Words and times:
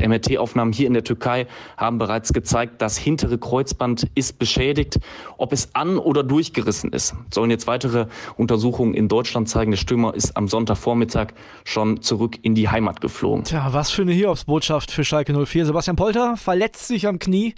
MRT-Aufnahmen 0.00 0.72
hier 0.72 0.86
in 0.86 0.94
der 0.94 1.04
Türkei 1.04 1.46
haben 1.76 1.98
bereits 1.98 2.32
gezeigt, 2.32 2.80
das 2.82 2.96
hintere 2.96 3.38
Kreuzband 3.38 4.06
ist 4.14 4.38
beschädigt. 4.38 4.98
Ob 5.36 5.52
es 5.52 5.74
an- 5.74 5.98
oder 5.98 6.22
durchgerissen 6.22 6.92
ist, 6.92 7.14
sollen 7.32 7.50
jetzt 7.50 7.66
weitere 7.66 8.06
Untersuchungen 8.36 8.94
in 8.94 9.08
Deutschland 9.08 9.48
zeigen. 9.48 9.70
Der 9.70 9.78
Stürmer 9.78 10.14
ist 10.14 10.36
am 10.36 10.48
Sonntagvormittag 10.48 11.28
schon 11.64 12.02
zurück 12.02 12.38
in 12.42 12.54
die 12.54 12.68
Heimat 12.68 13.00
geflogen. 13.00 13.44
Tja, 13.44 13.68
was 13.72 13.90
für 13.90 14.02
eine 14.02 14.12
Hiobsbotschaft 14.12 14.90
für 14.90 15.04
Schalke 15.04 15.32
04. 15.32 15.66
Sebastian 15.66 15.96
Polter 15.96 16.36
verletzt 16.36 16.88
sich 16.88 17.06
am 17.06 17.18
Knie 17.18 17.54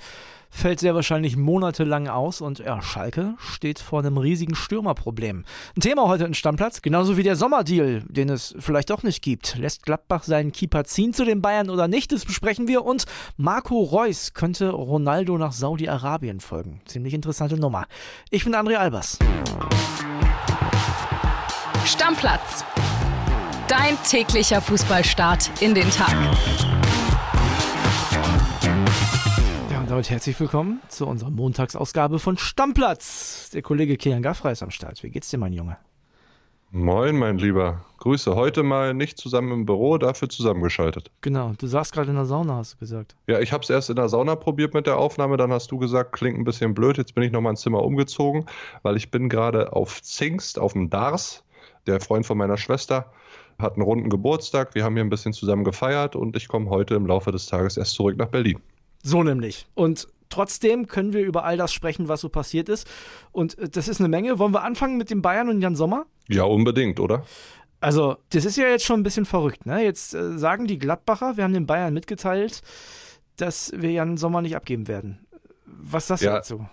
fällt 0.51 0.81
sehr 0.81 0.95
wahrscheinlich 0.95 1.37
monatelang 1.37 2.09
aus 2.09 2.41
und 2.41 2.59
ja, 2.59 2.83
Schalke 2.83 3.35
steht 3.39 3.79
vor 3.79 4.01
einem 4.01 4.19
riesigen 4.19 4.55
Stürmerproblem. 4.55 5.45
Ein 5.77 5.81
Thema 5.81 6.09
heute 6.09 6.25
in 6.25 6.35
Stammplatz, 6.35 6.83
genauso 6.83 7.17
wie 7.17 7.23
der 7.23 7.37
Sommerdeal, 7.37 8.03
den 8.09 8.29
es 8.29 8.55
vielleicht 8.59 8.91
doch 8.91 9.03
nicht 9.03 9.23
gibt. 9.23 9.57
Lässt 9.57 9.85
Gladbach 9.85 10.25
seinen 10.25 10.53
Keeper 10.53 10.85
ziehen 10.85 11.15
zu 11.15 11.25
den 11.25 11.41
Bayern 11.41 11.71
oder 11.71 11.89
nicht? 11.89 12.13
Das 12.13 12.25
besprechen 12.25 12.69
wir 12.69 12.85
und 12.85 13.07
Marco 13.37 13.81
Reus 13.81 14.35
könnte 14.35 14.71
Ronaldo 14.71 15.39
nach 15.39 15.53
Saudi-Arabien 15.53 16.41
folgen. 16.41 16.81
Ziemlich 16.85 17.15
interessante 17.15 17.57
Nummer. 17.57 17.87
Ich 18.31 18.45
bin 18.45 18.55
André 18.55 18.75
Albers. 18.75 19.19
Stammplatz. 21.85 22.65
Dein 23.69 23.97
täglicher 24.09 24.61
Fußballstart 24.61 25.63
in 25.63 25.75
den 25.75 25.89
Tag. 25.91 26.17
Damit 29.91 30.09
herzlich 30.09 30.39
willkommen 30.39 30.81
zu 30.87 31.05
unserer 31.05 31.31
Montagsausgabe 31.31 32.21
von 32.21 32.39
Stammplatz. 32.39 33.51
Der 33.53 33.61
Kollege 33.61 33.97
Kilian 33.97 34.23
Gaffrey 34.23 34.53
ist 34.53 34.63
am 34.63 34.71
Start. 34.71 35.03
Wie 35.03 35.11
geht's 35.11 35.31
dir, 35.31 35.39
mein 35.39 35.53
Junge? 35.53 35.79
Moin, 36.71 37.19
mein 37.19 37.39
Lieber. 37.39 37.85
Grüße. 37.99 38.37
Heute 38.37 38.63
mal 38.63 38.95
nicht 38.95 39.19
zusammen 39.19 39.51
im 39.51 39.67
Büro, 39.67 39.99
dafür 39.99 40.29
zusammengeschaltet. 40.29 41.11
Genau. 41.23 41.55
Du 41.59 41.67
saßt 41.67 41.93
gerade 41.93 42.09
in 42.09 42.15
der 42.15 42.25
Sauna, 42.25 42.55
hast 42.55 42.75
du 42.75 42.79
gesagt. 42.79 43.17
Ja, 43.27 43.41
ich 43.41 43.53
habe 43.53 43.65
es 43.65 43.71
erst 43.71 43.91
in 43.91 43.97
der 43.97 44.09
Sauna 44.09 44.37
probiert 44.37 44.75
mit 44.75 44.87
der 44.87 44.97
Aufnahme. 44.97 45.37
Dann 45.37 45.53
hast 45.53 45.73
du 45.73 45.79
gesagt, 45.79 46.13
klingt 46.13 46.39
ein 46.39 46.45
bisschen 46.45 46.73
blöd. 46.73 46.97
Jetzt 46.97 47.17
bin 47.17 47.25
ich 47.25 47.33
noch 47.33 47.41
mal 47.41 47.51
ins 47.51 47.63
Zimmer 47.63 47.83
umgezogen, 47.83 48.47
weil 48.83 48.97
ich 48.97 49.11
bin 49.11 49.29
gerade 49.29 49.73
auf 49.73 50.01
Zingst, 50.03 50.61
auf 50.61 50.75
dem 50.75 50.89
Dars. 50.89 51.43
Der 51.89 52.01
Freund 52.01 52.25
von 52.25 52.39
meiner 52.39 52.59
Schwester 52.59 53.13
hat 53.59 53.75
einen 53.75 53.83
runden 53.83 54.09
Geburtstag. 54.09 54.77
Wir 54.77 54.85
haben 54.85 54.95
hier 54.95 55.03
ein 55.03 55.11
bisschen 55.11 55.33
zusammen 55.33 55.65
gefeiert 55.65 56.15
und 56.15 56.37
ich 56.37 56.47
komme 56.47 56.71
heute 56.71 56.95
im 56.95 57.07
Laufe 57.07 57.33
des 57.33 57.47
Tages 57.47 57.77
erst 57.77 57.95
zurück 57.95 58.17
nach 58.17 58.29
Berlin. 58.29 58.61
So 59.03 59.23
nämlich. 59.23 59.67
Und 59.75 60.09
trotzdem 60.29 60.87
können 60.87 61.13
wir 61.13 61.23
über 61.23 61.45
all 61.45 61.57
das 61.57 61.73
sprechen, 61.73 62.09
was 62.09 62.21
so 62.21 62.29
passiert 62.29 62.69
ist. 62.69 62.89
Und 63.33 63.59
äh, 63.59 63.69
das 63.69 63.89
ist 63.89 64.01
eine 64.01 64.09
Menge. 64.09 64.39
Wollen 64.39 64.55
wir 64.55 64.63
anfangen 64.63 64.97
mit 64.97 65.11
dem 65.11 65.23
Bayern 65.23 65.49
und 65.49 65.61
Jan 65.61 65.77
Sommer? 65.77 66.07
Ja, 66.29 66.45
unbedingt, 66.45 67.01
oder? 67.01 67.25
Also, 67.81 68.17
das 68.31 68.45
ist 68.45 68.57
ja 68.57 68.69
jetzt 68.69 68.85
schon 68.85 69.01
ein 69.01 69.05
bisschen 69.05 69.25
verrückt. 69.25 69.67
Ne? 69.67 69.83
Jetzt 69.83 70.15
äh, 70.15 70.39
sagen 70.39 70.67
die 70.67 70.79
Gladbacher, 70.79 71.37
wir 71.37 71.45
haben 71.45 71.55
den 71.55 71.67
Bayern 71.67 71.95
mitgeteilt, 71.95 72.63
dass 73.37 73.73
wir 73.75 73.91
Jan 73.91 74.17
Sommer 74.19 74.43
nicht 74.43 74.55
abgeben 74.55 74.87
werden. 74.87 75.27
Was 75.65 76.09
sagst 76.09 76.23
ja. 76.23 76.33
du 76.33 76.37
dazu? 76.37 76.67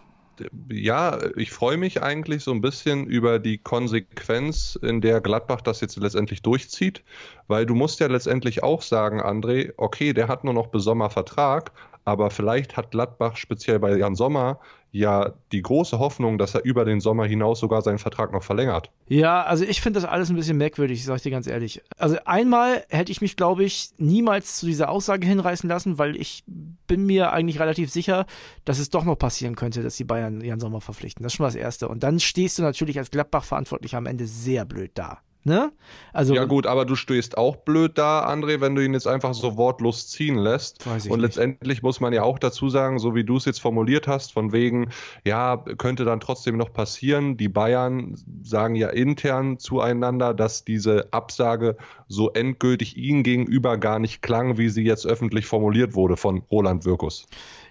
ja, 0.69 1.19
ich 1.36 1.52
freue 1.52 1.78
mich 1.78 2.02
eigentlich 2.02 2.44
so 2.44 2.52
ein 2.52 2.62
bisschen 2.62 3.06
über 3.08 3.39
die 3.39 3.58
Konsequenz, 3.58 4.78
in 4.81 5.02
der 5.02 5.22
Gladbach 5.22 5.62
das 5.62 5.81
jetzt 5.81 5.97
letztendlich 5.97 6.41
durchzieht, 6.41 7.03
weil 7.47 7.66
du 7.66 7.75
musst 7.75 8.00
ja 8.00 8.08
letztendlich 8.08 8.64
auch 8.64 8.81
sagen, 8.81 9.22
André, 9.22 9.73
okay, 9.78 10.14
der 10.14 10.28
hat 10.28 10.44
nur 10.44 10.53
noch 10.53 10.67
bis 10.67 10.84
Sommer 10.84 11.09
Vertrag, 11.09 11.72
aber 12.08 12.30
vielleicht 12.30 12.77
hat 12.77 12.91
Gladbach 12.91 13.36
speziell 13.36 13.80
bei 13.80 13.97
Jan 13.97 14.16
Sommer 14.16 14.61
ja 14.91 15.33
die 15.52 15.61
große 15.61 16.00
Hoffnung, 16.00 16.38
dass 16.38 16.55
er 16.55 16.63
über 16.63 16.86
den 16.86 17.02
Sommer 17.02 17.25
hinaus 17.25 17.59
sogar 17.59 17.81
seinen 17.81 17.97
Vertrag 17.97 18.31
noch 18.31 18.44
verlängert. 18.44 18.89
Ja, 19.09 19.44
also 19.44 19.66
ich 19.66 19.81
finde 19.81 20.00
das 20.00 20.09
alles 20.09 20.30
ein 20.30 20.38
bisschen 20.38 20.58
merkwürdig, 20.58 21.03
sag 21.03 21.17
ich 21.17 21.23
dir 21.23 21.31
ganz 21.31 21.47
ehrlich. 21.47 21.81
Also 21.97 22.16
einmal 22.23 22.85
hätte 22.88 23.11
ich 23.11 23.19
mich, 23.19 23.35
glaube 23.35 23.66
ich, 23.66 23.89
niemals 23.97 24.55
zu 24.55 24.67
dieser 24.67 24.88
Aussage 24.88 25.28
hinreißen 25.28 25.67
lassen, 25.67 25.97
weil 25.97 26.16
ich 26.16 26.45
bin 26.47 27.05
mir 27.05 27.33
eigentlich 27.33 27.59
relativ 27.59 27.91
sicher, 27.91 28.25
dass 28.63 28.80
es 28.80 28.89
doch 28.89 29.03
noch 29.03 29.17
passieren 29.17 29.58
könnte, 29.58 29.83
dass 29.83 29.97
die 29.97 30.05
Bayern 30.05 30.39
Jan 30.39 30.61
Sommer 30.61 30.80
verpflichten. 30.80 31.23
Das 31.23 31.33
ist 31.33 31.35
schon 31.35 31.44
mal 31.44 31.50
das 31.50 31.55
Erste. 31.55 31.89
Und 31.89 32.03
dann 32.03 32.22
stehst 32.22 32.58
du 32.58 32.63
natürlich 32.63 32.97
als 33.00 33.11
Gladbach-Verantwortlicher 33.11 33.97
am 33.97 34.06
Ende 34.06 34.28
sehr 34.28 34.63
blöd 34.63 34.91
da. 34.94 35.19
Ne? 35.47 35.72
Also, 36.12 36.35
ja 36.35 36.44
gut, 36.44 36.68
aber 36.68 36.84
du 36.84 36.97
stehst 36.97 37.38
auch 37.38 37.56
blöd 37.56 37.97
da, 37.97 38.28
André, 38.28 38.59
wenn 38.59 38.75
du 38.75 38.84
ihn 38.84 38.91
jetzt 38.91 39.08
einfach 39.08 39.34
so 39.34 39.56
wortlos 39.56 40.09
ziehen 40.09 40.35
lässt. 40.35 40.85
Und 40.85 40.97
nicht. 40.97 41.22
letztendlich 41.22 41.81
muss 41.81 42.02
man 42.02 42.12
ja 42.12 42.24
auch 42.24 42.38
dazu 42.38 42.68
sagen, 42.68 43.00
so 43.00 43.16
wie 43.16 43.24
du 43.24 43.38
es 43.38 43.46
jetzt 43.46 43.62
formuliert 43.62 44.09
hast, 44.09 44.34
von 44.34 44.52
wegen, 44.52 44.90
ja, 45.24 45.56
könnte 45.78 46.03
dann 46.03 46.19
trotzdem 46.19 46.57
noch 46.57 46.74
passieren. 46.74 47.38
Die 47.38 47.47
Bayern 47.47 48.16
sagen 48.44 48.75
ja 48.75 48.90
intern 48.90 49.57
zueinander, 49.57 50.34
dass 50.34 50.66
diese 50.66 51.07
Absage 51.12 51.78
so 52.09 52.30
endgültig 52.31 52.97
ihnen 52.97 53.24
gegenüber 53.24 53.78
gar 53.78 54.00
nicht 54.00 54.22
klang, 54.22 54.57
wie 54.57 54.68
sie 54.68 54.84
jetzt 54.84 55.06
öffentlich 55.06 55.46
formuliert 55.46 55.96
wurde 55.96 56.18
von 56.18 56.44
Roland 56.52 56.84
Wirkus. 56.84 57.25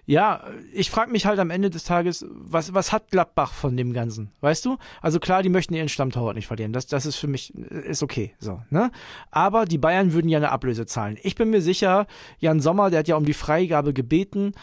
Ja, 0.07 0.41
ich 0.71 0.89
frage 0.89 1.11
mich 1.11 1.25
halt 1.25 1.37
am 1.37 1.49
Ende 1.49 1.69
des 1.69 1.83
Tages, 1.83 2.25
was, 2.29 2.73
was 2.73 2.93
hat 2.93 3.11
Gladbach 3.11 3.53
von 3.53 3.75
dem 3.75 3.91
Ganzen? 3.91 4.31
Weißt 4.39 4.63
du? 4.63 4.77
Also 5.01 5.19
klar, 5.19 5.43
die 5.43 5.49
möchten 5.49 5.73
ihren 5.73 5.89
Stammtorwart 5.89 6.37
nicht 6.37 6.47
verlieren. 6.47 6.71
Das, 6.71 6.87
das 6.87 7.05
ist 7.05 7.17
für 7.17 7.27
mich, 7.27 7.53
ist 7.53 8.01
okay. 8.01 8.33
So, 8.39 8.61
ne? 8.69 8.89
Aber 9.31 9.65
die 9.65 9.77
Bayern 9.77 10.13
würden 10.13 10.29
ja 10.29 10.37
eine 10.37 10.51
Ablöse 10.51 10.85
zahlen. 10.85 11.17
Ich 11.23 11.35
bin 11.35 11.49
mir 11.49 11.61
sicher, 11.61 12.07
Jan 12.39 12.61
Sommer, 12.61 12.89
der 12.89 12.99
hat 12.99 13.09
ja 13.09 13.17
um 13.17 13.25
die 13.25 13.33
Freigabe 13.33 13.93
gebeten, 13.93 14.53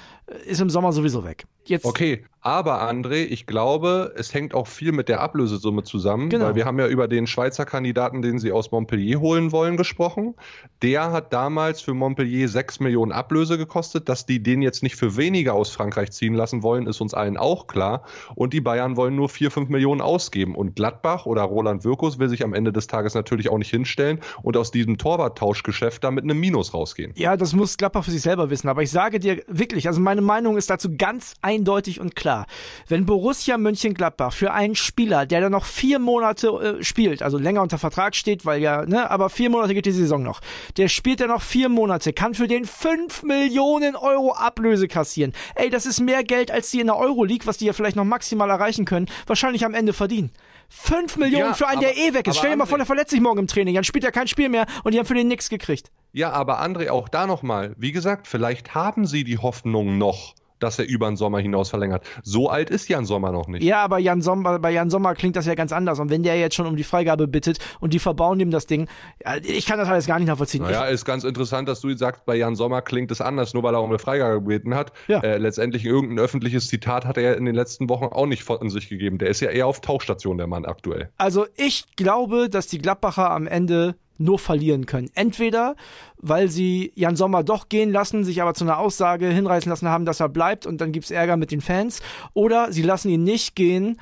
ist 0.46 0.62
im 0.62 0.70
Sommer 0.70 0.92
sowieso 0.92 1.24
weg. 1.24 1.44
Jetzt 1.66 1.84
okay, 1.84 2.24
aber 2.44 2.82
André, 2.82 3.24
ich 3.24 3.46
glaube, 3.46 4.12
es 4.18 4.34
hängt 4.34 4.52
auch 4.52 4.66
viel 4.66 4.92
mit 4.92 5.08
der 5.08 5.22
Ablösesumme 5.22 5.82
zusammen, 5.82 6.28
genau. 6.28 6.44
weil 6.44 6.54
wir 6.54 6.66
haben 6.66 6.78
ja 6.78 6.86
über 6.86 7.08
den 7.08 7.26
Schweizer 7.26 7.64
Kandidaten, 7.64 8.20
den 8.20 8.38
sie 8.38 8.52
aus 8.52 8.70
Montpellier 8.70 9.18
holen 9.18 9.50
wollen, 9.50 9.78
gesprochen. 9.78 10.34
Der 10.82 11.10
hat 11.10 11.32
damals 11.32 11.80
für 11.80 11.94
Montpellier 11.94 12.46
6 12.46 12.80
Millionen 12.80 13.12
Ablöse 13.12 13.56
gekostet. 13.56 14.10
Dass 14.10 14.26
die 14.26 14.42
den 14.42 14.60
jetzt 14.60 14.82
nicht 14.82 14.94
für 14.94 15.16
weniger 15.16 15.54
aus 15.54 15.70
Frankreich 15.70 16.12
ziehen 16.12 16.34
lassen 16.34 16.62
wollen, 16.62 16.86
ist 16.86 17.00
uns 17.00 17.14
allen 17.14 17.38
auch 17.38 17.66
klar. 17.66 18.04
Und 18.34 18.52
die 18.52 18.60
Bayern 18.60 18.98
wollen 18.98 19.16
nur 19.16 19.30
4, 19.30 19.50
5 19.50 19.70
Millionen 19.70 20.02
ausgeben. 20.02 20.54
Und 20.54 20.76
Gladbach 20.76 21.24
oder 21.24 21.44
Roland 21.44 21.82
Wirkus 21.84 22.18
will 22.18 22.28
sich 22.28 22.44
am 22.44 22.52
Ende 22.52 22.74
des 22.74 22.88
Tages 22.88 23.14
natürlich 23.14 23.48
auch 23.48 23.56
nicht 23.56 23.70
hinstellen 23.70 24.20
und 24.42 24.58
aus 24.58 24.70
diesem 24.70 24.98
Torwarttauschgeschäft 24.98 26.04
da 26.04 26.10
mit 26.10 26.24
einem 26.24 26.38
Minus 26.38 26.74
rausgehen. 26.74 27.12
Ja, 27.16 27.38
das 27.38 27.54
muss 27.54 27.78
Gladbach 27.78 28.04
für 28.04 28.10
sich 28.10 28.20
selber 28.20 28.50
wissen. 28.50 28.68
Aber 28.68 28.82
ich 28.82 28.90
sage 28.90 29.18
dir 29.18 29.42
wirklich, 29.48 29.86
also 29.88 29.98
meine 30.02 30.20
Meinung 30.20 30.58
ist 30.58 30.68
dazu 30.68 30.94
ganz 30.94 31.32
eindeutig 31.40 32.00
und 32.00 32.14
klar 32.14 32.33
klar. 32.34 32.46
Wenn 32.88 33.06
Borussia 33.06 33.58
Mönchengladbach 33.58 34.32
für 34.32 34.52
einen 34.52 34.74
Spieler, 34.74 35.26
der 35.26 35.40
da 35.40 35.50
noch 35.50 35.64
vier 35.64 35.98
Monate 35.98 36.48
äh, 36.80 36.84
spielt, 36.84 37.22
also 37.22 37.38
länger 37.38 37.62
unter 37.62 37.78
Vertrag 37.78 38.14
steht, 38.14 38.44
weil 38.44 38.60
ja, 38.60 38.84
ne, 38.84 39.10
aber 39.10 39.30
vier 39.30 39.50
Monate 39.50 39.74
geht 39.74 39.86
die 39.86 39.92
Saison 39.92 40.22
noch, 40.22 40.40
der 40.76 40.88
spielt 40.88 41.20
ja 41.20 41.26
noch 41.26 41.42
vier 41.42 41.68
Monate, 41.68 42.12
kann 42.12 42.34
für 42.34 42.48
den 42.48 42.64
fünf 42.64 43.22
Millionen 43.22 43.96
Euro 43.96 44.32
Ablöse 44.32 44.88
kassieren. 44.88 45.32
Ey, 45.54 45.70
das 45.70 45.86
ist 45.86 46.00
mehr 46.00 46.24
Geld, 46.24 46.50
als 46.50 46.70
die 46.70 46.80
in 46.80 46.86
der 46.86 46.96
Euroleague, 46.96 47.46
was 47.46 47.58
die 47.58 47.66
ja 47.66 47.72
vielleicht 47.72 47.96
noch 47.96 48.04
maximal 48.04 48.50
erreichen 48.50 48.84
können, 48.84 49.06
wahrscheinlich 49.26 49.64
am 49.64 49.74
Ende 49.74 49.92
verdienen. 49.92 50.30
5 50.68 51.18
Millionen 51.18 51.48
ja, 51.48 51.54
für 51.54 51.68
einen, 51.68 51.84
aber, 51.84 51.92
der 51.92 51.96
eh 51.96 52.14
weg 52.14 52.26
ist. 52.26 52.38
Stell 52.38 52.50
dir 52.50 52.56
mal 52.56 52.66
vor, 52.66 52.78
der 52.78 52.86
verletzt 52.86 53.10
sich 53.10 53.20
morgen 53.20 53.38
im 53.38 53.46
Training. 53.46 53.74
Dann 53.74 53.84
spielt 53.84 54.02
er 54.02 54.12
kein 54.12 54.26
Spiel 54.26 54.48
mehr 54.48 54.66
und 54.82 54.92
die 54.92 54.98
haben 54.98 55.06
für 55.06 55.14
den 55.14 55.28
nix 55.28 55.48
gekriegt. 55.48 55.92
Ja, 56.12 56.30
aber 56.30 56.60
André, 56.62 56.90
auch 56.90 57.08
da 57.08 57.26
nochmal. 57.26 57.74
Wie 57.76 57.92
gesagt, 57.92 58.26
vielleicht 58.26 58.74
haben 58.74 59.06
sie 59.06 59.24
die 59.24 59.38
Hoffnung 59.38 59.98
noch 59.98 60.34
dass 60.64 60.78
er 60.78 60.88
über 60.88 61.06
den 61.06 61.16
Sommer 61.16 61.38
hinaus 61.38 61.70
verlängert. 61.70 62.04
So 62.22 62.48
alt 62.48 62.70
ist 62.70 62.88
Jan 62.88 63.04
Sommer 63.04 63.32
noch 63.32 63.48
nicht. 63.48 63.62
Ja, 63.62 63.84
aber 63.84 63.98
Jan 63.98 64.22
Sommer, 64.22 64.58
bei 64.58 64.70
Jan 64.70 64.90
Sommer 64.90 65.14
klingt 65.14 65.36
das 65.36 65.46
ja 65.46 65.54
ganz 65.54 65.72
anders. 65.72 66.00
Und 66.00 66.10
wenn 66.10 66.22
der 66.22 66.38
jetzt 66.38 66.54
schon 66.54 66.66
um 66.66 66.76
die 66.76 66.84
Freigabe 66.84 67.28
bittet 67.28 67.58
und 67.80 67.92
die 67.92 67.98
verbauen 67.98 68.40
ihm 68.40 68.50
das 68.50 68.66
Ding, 68.66 68.88
ja, 69.24 69.36
ich 69.42 69.66
kann 69.66 69.78
das 69.78 69.88
alles 69.88 70.06
gar 70.06 70.18
nicht 70.18 70.28
nachvollziehen. 70.28 70.62
Naja, 70.62 70.86
ist 70.86 71.04
ganz 71.04 71.24
interessant, 71.24 71.68
dass 71.68 71.80
du 71.80 71.94
sagst, 71.96 72.24
bei 72.24 72.36
Jan 72.36 72.56
Sommer 72.56 72.82
klingt 72.82 73.10
es 73.10 73.20
anders, 73.20 73.54
nur 73.54 73.62
weil 73.62 73.74
er 73.74 73.82
um 73.82 73.90
eine 73.90 73.98
Freigabe 73.98 74.40
gebeten 74.40 74.74
hat. 74.74 74.92
Ja. 75.06 75.20
Äh, 75.20 75.38
letztendlich 75.38 75.84
irgendein 75.84 76.18
öffentliches 76.18 76.68
Zitat 76.68 77.04
hat 77.04 77.18
er 77.18 77.36
in 77.36 77.44
den 77.44 77.54
letzten 77.54 77.88
Wochen 77.88 78.06
auch 78.06 78.26
nicht 78.26 78.42
von 78.42 78.70
sich 78.70 78.88
gegeben. 78.88 79.18
Der 79.18 79.28
ist 79.28 79.40
ja 79.40 79.50
eher 79.50 79.66
auf 79.66 79.80
Tauchstation, 79.80 80.38
der 80.38 80.46
Mann 80.46 80.64
aktuell. 80.64 81.10
Also 81.18 81.46
ich 81.56 81.84
glaube, 81.96 82.48
dass 82.48 82.66
die 82.66 82.78
Gladbacher 82.78 83.30
am 83.30 83.46
Ende 83.46 83.96
nur 84.18 84.38
verlieren 84.38 84.86
können. 84.86 85.10
Entweder, 85.14 85.76
weil 86.16 86.48
sie 86.48 86.92
Jan 86.94 87.16
Sommer 87.16 87.42
doch 87.42 87.68
gehen 87.68 87.92
lassen, 87.92 88.24
sich 88.24 88.42
aber 88.42 88.54
zu 88.54 88.64
einer 88.64 88.78
Aussage 88.78 89.28
hinreißen 89.28 89.68
lassen 89.70 89.88
haben, 89.88 90.04
dass 90.04 90.20
er 90.20 90.28
bleibt 90.28 90.66
und 90.66 90.80
dann 90.80 90.92
gibt's 90.92 91.10
Ärger 91.10 91.36
mit 91.36 91.50
den 91.50 91.60
Fans, 91.60 92.00
oder 92.32 92.72
sie 92.72 92.82
lassen 92.82 93.08
ihn 93.08 93.24
nicht 93.24 93.56
gehen, 93.56 93.98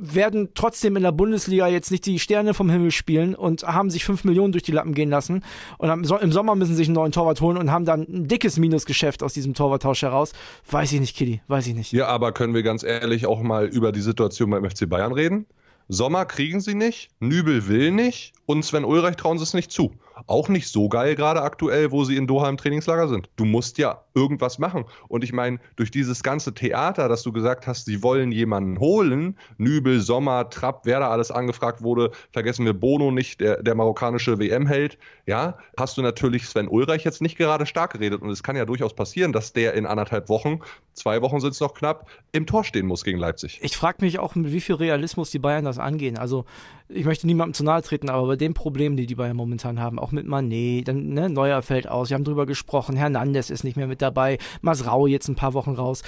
werden 0.00 0.48
trotzdem 0.54 0.96
in 0.96 1.02
der 1.02 1.12
Bundesliga 1.12 1.68
jetzt 1.68 1.90
nicht 1.90 2.06
die 2.06 2.18
Sterne 2.18 2.54
vom 2.54 2.70
Himmel 2.70 2.90
spielen 2.90 3.34
und 3.34 3.64
haben 3.64 3.90
sich 3.90 4.04
fünf 4.04 4.24
Millionen 4.24 4.52
durch 4.52 4.62
die 4.62 4.72
Lappen 4.72 4.94
gehen 4.94 5.10
lassen. 5.10 5.44
Und 5.78 5.90
im 5.90 6.32
Sommer 6.32 6.54
müssen 6.54 6.70
sie 6.70 6.76
sich 6.76 6.88
einen 6.88 6.94
neuen 6.94 7.12
Torwart 7.12 7.40
holen 7.40 7.58
und 7.58 7.70
haben 7.70 7.84
dann 7.84 8.06
ein 8.08 8.26
dickes 8.26 8.58
Minusgeschäft 8.58 9.22
aus 9.22 9.34
diesem 9.34 9.52
Torwarttausch 9.52 10.02
heraus. 10.02 10.32
Weiß 10.70 10.92
ich 10.92 11.00
nicht, 11.00 11.16
Kitty, 11.16 11.42
weiß 11.48 11.66
ich 11.66 11.74
nicht. 11.74 11.92
Ja, 11.92 12.06
aber 12.06 12.32
können 12.32 12.54
wir 12.54 12.62
ganz 12.62 12.82
ehrlich 12.82 13.26
auch 13.26 13.42
mal 13.42 13.66
über 13.66 13.92
die 13.92 14.00
Situation 14.00 14.50
beim 14.50 14.68
FC 14.68 14.88
Bayern 14.88 15.12
reden? 15.12 15.46
Sommer 15.88 16.24
kriegen 16.24 16.60
sie 16.60 16.74
nicht, 16.74 17.10
Nübel 17.18 17.66
will 17.66 17.90
nicht 17.90 18.32
Und 18.50 18.64
Sven 18.64 18.84
Ulreich 18.84 19.14
trauen 19.14 19.38
sie 19.38 19.44
es 19.44 19.54
nicht 19.54 19.70
zu. 19.70 19.92
Auch 20.26 20.48
nicht 20.48 20.66
so 20.66 20.88
geil 20.88 21.14
gerade 21.14 21.40
aktuell, 21.40 21.92
wo 21.92 22.02
sie 22.02 22.16
in 22.16 22.26
Doha 22.26 22.48
im 22.48 22.56
Trainingslager 22.56 23.06
sind. 23.06 23.30
Du 23.36 23.44
musst 23.44 23.78
ja 23.78 24.02
irgendwas 24.12 24.58
machen. 24.58 24.86
Und 25.06 25.22
ich 25.22 25.32
meine, 25.32 25.60
durch 25.76 25.92
dieses 25.92 26.24
ganze 26.24 26.52
Theater, 26.52 27.08
dass 27.08 27.22
du 27.22 27.30
gesagt 27.30 27.68
hast, 27.68 27.84
sie 27.84 28.02
wollen 28.02 28.32
jemanden 28.32 28.80
holen, 28.80 29.38
Nübel, 29.56 30.00
Sommer, 30.00 30.50
Trapp, 30.50 30.80
wer 30.82 30.98
da 30.98 31.10
alles 31.10 31.30
angefragt 31.30 31.82
wurde, 31.82 32.10
vergessen 32.32 32.66
wir 32.66 32.74
Bono 32.74 33.12
nicht, 33.12 33.40
der, 33.40 33.62
der 33.62 33.76
marokkanische 33.76 34.40
WM-Held, 34.40 34.98
ja, 35.26 35.56
hast 35.78 35.96
du 35.96 36.02
natürlich 36.02 36.48
Sven 36.48 36.66
Ulreich 36.66 37.04
jetzt 37.04 37.22
nicht 37.22 37.38
gerade 37.38 37.66
stark 37.66 37.92
geredet. 37.92 38.20
Und 38.20 38.30
es 38.30 38.42
kann 38.42 38.56
ja 38.56 38.64
durchaus 38.64 38.94
passieren, 38.94 39.32
dass 39.32 39.52
der 39.52 39.74
in 39.74 39.86
anderthalb 39.86 40.28
Wochen, 40.28 40.58
zwei 40.92 41.22
Wochen 41.22 41.38
sind 41.38 41.52
es 41.52 41.60
noch 41.60 41.72
knapp, 41.72 42.10
im 42.32 42.46
Tor 42.46 42.64
stehen 42.64 42.86
muss 42.86 43.04
gegen 43.04 43.20
Leipzig. 43.20 43.60
Ich 43.62 43.76
frage 43.76 43.98
mich 44.00 44.18
auch, 44.18 44.34
mit 44.34 44.50
wie 44.50 44.60
viel 44.60 44.74
Realismus 44.74 45.30
die 45.30 45.38
Bayern 45.38 45.64
das 45.64 45.78
angehen. 45.78 46.18
Also, 46.18 46.46
ich 46.92 47.04
möchte 47.04 47.26
niemandem 47.26 47.54
zu 47.54 47.64
nahe 47.64 47.82
treten, 47.82 48.08
aber 48.08 48.26
bei 48.26 48.36
den 48.36 48.54
Problemen, 48.54 48.96
die 48.96 49.06
die 49.06 49.14
Bayern 49.14 49.36
momentan 49.36 49.80
haben, 49.80 49.98
auch 49.98 50.12
mit 50.12 50.26
Manet, 50.26 50.88
dann 50.88 51.08
ne, 51.10 51.28
Neuer 51.28 51.62
fällt 51.62 51.88
aus, 51.88 52.10
wir 52.10 52.14
haben 52.14 52.24
drüber 52.24 52.46
gesprochen, 52.46 52.96
Hernandez 52.96 53.50
ist 53.50 53.64
nicht 53.64 53.76
mehr 53.76 53.86
mit 53.86 54.02
dabei, 54.02 54.38
Masrau 54.60 55.06
jetzt 55.06 55.28
ein 55.28 55.36
paar 55.36 55.54
Wochen 55.54 55.72
raus. 55.72 56.02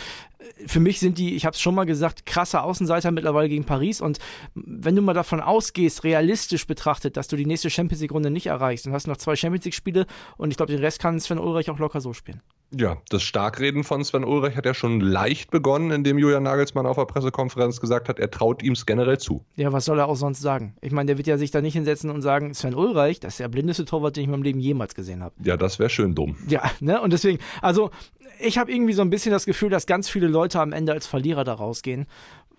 Für 0.66 0.80
mich 0.80 0.98
sind 0.98 1.18
die, 1.18 1.34
ich 1.34 1.46
habe 1.46 1.54
es 1.54 1.60
schon 1.60 1.74
mal 1.74 1.84
gesagt, 1.84 2.26
krasse 2.26 2.62
Außenseiter 2.62 3.10
mittlerweile 3.12 3.48
gegen 3.48 3.64
Paris 3.64 4.00
und 4.00 4.18
wenn 4.54 4.96
du 4.96 5.02
mal 5.02 5.14
davon 5.14 5.40
ausgehst, 5.40 6.04
realistisch 6.04 6.66
betrachtet, 6.66 7.16
dass 7.16 7.28
du 7.28 7.36
die 7.36 7.46
nächste 7.46 7.70
Champions 7.70 8.00
League 8.00 8.12
Runde 8.12 8.30
nicht 8.30 8.46
erreichst, 8.46 8.86
dann 8.86 8.92
hast 8.92 9.06
du 9.06 9.10
noch 9.10 9.18
zwei 9.18 9.36
Champions 9.36 9.64
League 9.64 9.74
Spiele 9.74 10.06
und 10.36 10.50
ich 10.50 10.56
glaube, 10.56 10.72
den 10.72 10.82
Rest 10.82 11.00
kann 11.00 11.20
Sven 11.20 11.38
Ulreich 11.38 11.70
auch 11.70 11.78
locker 11.78 12.00
so 12.00 12.12
spielen. 12.12 12.40
Ja, 12.74 12.96
das 13.10 13.22
Starkreden 13.22 13.84
von 13.84 14.04
Sven 14.04 14.24
Ulreich 14.24 14.56
hat 14.56 14.64
ja 14.64 14.74
schon 14.74 15.00
leicht 15.00 15.50
begonnen, 15.50 15.90
indem 15.90 16.18
Julian 16.18 16.42
Nagelsmann 16.42 16.86
auf 16.86 16.96
der 16.96 17.04
Pressekonferenz 17.04 17.80
gesagt 17.80 18.08
hat, 18.08 18.18
er 18.18 18.30
traut 18.30 18.62
ihm 18.62 18.72
es 18.72 18.86
generell 18.86 19.18
zu. 19.18 19.44
Ja, 19.56 19.72
was 19.72 19.84
soll 19.84 19.98
er 19.98 20.08
auch 20.08 20.16
sonst 20.16 20.40
sagen? 20.40 20.74
Ich 20.80 20.92
meine, 20.92 21.06
der 21.06 21.18
wird 21.18 21.26
ja 21.26 21.36
sich 21.36 21.50
da 21.50 21.60
nicht 21.60 21.74
hinsetzen 21.74 22.10
und 22.10 22.22
sagen, 22.22 22.54
Sven 22.54 22.74
Ulreich, 22.74 23.20
das 23.20 23.34
ist 23.34 23.40
der 23.40 23.48
blindeste 23.48 23.84
Torwart, 23.84 24.16
den 24.16 24.22
ich 24.22 24.26
in 24.26 24.30
meinem 24.30 24.42
Leben 24.42 24.60
jemals 24.60 24.94
gesehen 24.94 25.22
habe. 25.22 25.34
Ja, 25.42 25.56
das 25.56 25.78
wäre 25.78 25.90
schön 25.90 26.14
dumm. 26.14 26.36
Ja, 26.48 26.62
ne? 26.80 27.00
Und 27.00 27.12
deswegen, 27.12 27.38
also 27.60 27.90
ich 28.40 28.58
habe 28.58 28.72
irgendwie 28.72 28.92
so 28.92 29.02
ein 29.02 29.10
bisschen 29.10 29.32
das 29.32 29.44
Gefühl, 29.44 29.70
dass 29.70 29.86
ganz 29.86 30.08
viele 30.08 30.26
Leute 30.26 30.60
am 30.60 30.72
Ende 30.72 30.92
als 30.92 31.06
Verlierer 31.06 31.44
da 31.44 31.54
rausgehen 31.54 32.06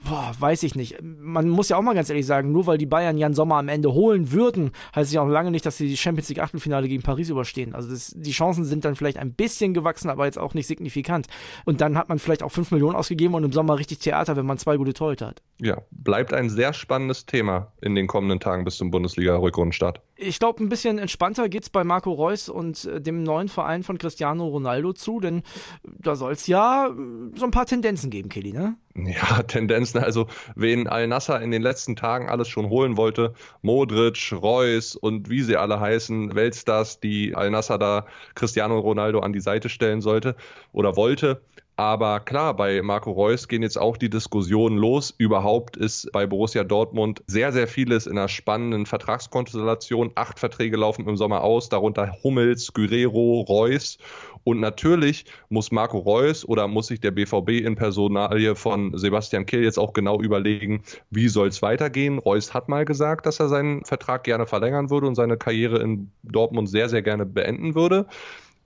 boah, 0.08 0.32
weiß 0.38 0.64
ich 0.64 0.76
nicht. 0.76 0.98
Man 1.02 1.50
muss 1.50 1.70
ja 1.70 1.78
auch 1.78 1.82
mal 1.82 1.96
ganz 1.96 2.10
ehrlich 2.10 2.26
sagen, 2.26 2.52
nur 2.52 2.68
weil 2.68 2.78
die 2.78 2.86
Bayern 2.86 3.18
Jan 3.18 3.34
Sommer 3.34 3.56
am 3.56 3.68
Ende 3.68 3.94
holen 3.94 4.32
würden, 4.32 4.72
heißt 4.96 5.08
es 5.08 5.14
ja 5.14 5.22
auch 5.22 5.28
lange 5.28 5.52
nicht, 5.52 5.66
dass 5.66 5.78
sie 5.78 5.88
die 5.88 5.98
Champions 5.98 6.30
League 6.30 6.40
Achtelfinale 6.40 6.88
gegen 6.88 7.04
Paris 7.04 7.30
überstehen. 7.30 7.74
Also 7.76 7.90
das, 7.90 8.14
die 8.16 8.32
Chancen 8.32 8.66
sind 8.66 8.86
dann 8.86 8.96
vielleicht 8.96 9.18
ein 9.18 9.34
bisschen 9.34 9.74
gewachsen, 9.74 10.10
aber 10.10 10.26
jetzt 10.26 10.38
auch 10.38 10.54
nicht 10.54 10.68
signifikant. 10.68 11.28
Und 11.66 11.82
dann 11.82 11.98
hat 11.98 12.10
man 12.10 12.20
vielleicht 12.20 12.44
auch 12.44 12.52
5 12.52 12.72
Millionen 12.72 12.96
ausgegeben 12.96 13.34
und 13.34 13.44
im 13.44 13.52
Sommer 13.52 13.78
richtig 13.78 14.00
Theater, 14.00 14.36
wenn 14.36 14.46
man 14.46 14.58
zwei 14.58 14.78
gute 14.78 14.94
Torhüter 14.94 15.28
hat. 15.28 15.42
Ja, 15.62 15.82
bleibt 15.92 16.34
ein 16.34 16.50
sehr 16.50 16.74
spannendes 16.74 17.26
Thema 17.26 17.72
in 17.82 17.96
den 17.96 18.08
kommenden 18.08 18.40
Tagen 18.40 18.66
bis 18.66 18.78
zum 18.78 18.92
Bundesliga-Rückrundenstart. 18.92 20.02
Ich 20.16 20.40
glaube, 20.40 20.64
ein 20.64 20.70
bisschen 20.70 21.00
entspannter 21.00 21.50
geht 21.50 21.64
es 21.64 21.70
bei 21.70 21.84
Marco 21.84 22.12
Reus 22.12 22.50
und 22.50 22.86
äh, 22.86 23.02
dem 23.02 23.24
neuen 23.24 23.50
Verein 23.50 23.84
von 23.84 23.98
Cristiano 23.98 24.48
Ronaldo 24.48 24.94
zu, 24.94 25.20
denn 25.20 25.44
da 25.84 26.16
soll 26.16 26.34
es 26.34 26.48
ja 26.48 26.88
äh, 26.88 26.92
so 27.36 27.46
ein 27.46 27.52
paar 27.52 27.66
Tendenzen 27.66 28.10
geben, 28.10 28.30
Kelly, 28.30 28.52
ne? 28.54 28.78
Ja, 29.06 29.42
Tendenzen. 29.44 30.04
Also, 30.04 30.28
wen 30.56 30.88
Al-Nasser 30.88 31.42
in 31.42 31.52
den 31.52 31.62
letzten 31.62 31.96
Tagen 31.96 32.30
alles 32.30 32.48
schon 32.48 32.70
holen 32.70 32.96
wollte, 32.98 33.34
Modric, 33.62 34.32
Reus 34.34 34.96
und 34.96 35.30
wie 35.30 35.42
sie 35.42 35.58
alle 35.58 35.80
heißen, 35.80 36.36
Weltstars, 36.36 37.00
die 37.00 37.36
Al-Nasser 37.36 37.78
da 37.80 38.06
Cristiano 38.36 38.80
Ronaldo 38.80 39.20
an 39.20 39.34
die 39.34 39.42
Seite 39.42 39.70
stellen 39.70 40.02
sollte 40.02 40.36
oder 40.74 40.96
wollte. 40.96 41.42
Aber 41.76 42.20
klar, 42.20 42.56
bei 42.56 42.84
Marco 42.84 43.10
Reus 43.12 43.48
gehen 43.48 43.64
jetzt 43.64 43.80
auch 43.80 43.98
die 43.98 44.12
Diskussionen 44.12 44.78
los. 44.78 45.12
Überhaupt 45.18 45.76
ist 45.76 46.12
bei 46.12 46.28
Borussia 46.28 46.64
Dortmund 46.64 47.24
sehr, 47.26 47.52
sehr 47.52 47.68
vieles 47.68 48.06
in 48.06 48.16
einer 48.16 48.28
spannenden 48.28 48.86
Vertragskonstellation. 48.86 50.12
Acht 50.14 50.38
Verträge 50.38 50.78
laufen 50.78 51.08
im 51.08 51.18
Sommer 51.18 51.42
aus, 51.42 51.70
darunter 51.70 52.14
Hummels, 52.24 52.74
Guerrero, 52.74 53.42
Reus. 53.42 53.98
Und 54.44 54.60
natürlich 54.60 55.26
muss 55.50 55.72
Marco 55.72 55.98
Reus 55.98 56.48
oder 56.48 56.68
muss 56.68 56.88
sich 56.88 57.00
der 57.00 57.12
BVB 57.12 57.50
in 57.66 57.76
Personalie 57.76 58.56
von 58.56 58.98
Sebastian 58.98 59.46
Kehl 59.46 59.64
jetzt 59.64 59.80
auch 59.80 59.94
genau 59.94 60.22
überlegen, 60.22 60.84
wie 61.10 61.28
soll 61.28 61.48
es 61.48 61.62
weitergehen. 61.62 62.20
Reus 62.20 62.54
hat 62.54 62.70
mal 62.70 62.86
gesagt, 62.86 63.26
dass 63.26 63.40
er 63.40 63.48
seinen 63.48 63.86
Vertrag 63.86 64.24
gerne 64.24 64.46
verlängern 64.46 64.90
würde 64.90 65.08
und 65.08 65.16
seine 65.16 65.38
Karriere 65.38 65.80
in 65.80 66.12
Dortmund 66.24 66.70
sehr, 66.70 66.90
sehr 66.90 67.02
gerne 67.02 67.26
beenden 67.26 67.76
würde. 67.76 68.08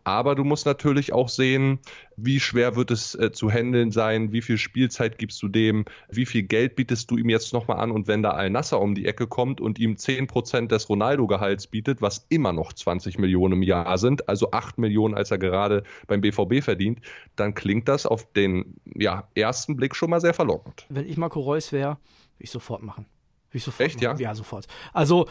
Aber 0.07 0.36
du 0.36 0.45
musst 0.45 0.65
natürlich 0.65 1.12
auch 1.12 1.27
sehen, 1.27 1.80
wie 2.15 2.39
schwer 2.39 2.77
wird 2.77 2.92
es 2.92 3.13
äh, 3.13 3.33
zu 3.33 3.51
handeln 3.51 3.92
sein, 3.92 4.31
wie 4.31 4.42
viel 4.42 4.57
Spielzeit 4.57 5.18
gibst 5.18 5.44
du 5.44 5.50
dem, 5.50 5.83
wie 6.09 6.25
viel 6.25 6.44
Geld 6.44 6.77
bietest 6.77 7.12
du 7.12 7.18
ihm 7.18 7.27
jetzt 7.27 7.51
nochmal 7.51 7.80
an 7.80 7.92
und 7.92 8.07
wenn 8.07 8.24
da 8.24 8.30
Al-Nasser 8.30 8.80
um 8.80 8.95
die 8.95 9.06
Ecke 9.06 9.27
kommt 9.27 9.59
und 9.59 9.80
ihm 9.80 9.95
10% 9.95 10.68
des 10.68 10.88
Ronaldo-Gehalts 10.88 11.68
bietet, 11.68 12.01
was 12.01 12.25
immer 12.30 12.54
noch 12.54 12.71
20 12.71 13.19
Millionen 13.19 13.56
im 13.56 13.63
Jahr 13.63 13.98
sind, 13.98 14.30
also 14.30 14.51
8 14.51 14.77
Millionen, 14.77 15.13
als 15.13 15.30
er 15.30 15.39
gerade 15.39 15.83
beim 16.07 16.21
BVB 16.21 16.63
verdient, 16.63 17.01
dann 17.36 17.53
klingt 17.53 17.89
das 17.89 18.06
auf 18.06 18.31
den 18.31 18.75
ja, 18.95 19.27
ersten 19.36 19.75
Blick 19.75 19.94
schon 19.94 20.10
mal 20.10 20.21
sehr 20.21 20.33
verlockend. 20.33 20.86
Wenn 20.88 21.06
ich 21.06 21.18
Marco 21.18 21.42
Reus 21.42 21.74
wäre, 21.74 21.89
würde 21.89 22.00
ich 22.39 22.51
sofort 22.51 22.81
machen. 22.81 23.07
ich 23.51 23.62
sofort 23.62 23.86
Echt, 23.86 24.01
machen. 24.01 24.19
ja? 24.21 24.30
Ja, 24.30 24.36
sofort. 24.36 24.68
Also 24.94 25.27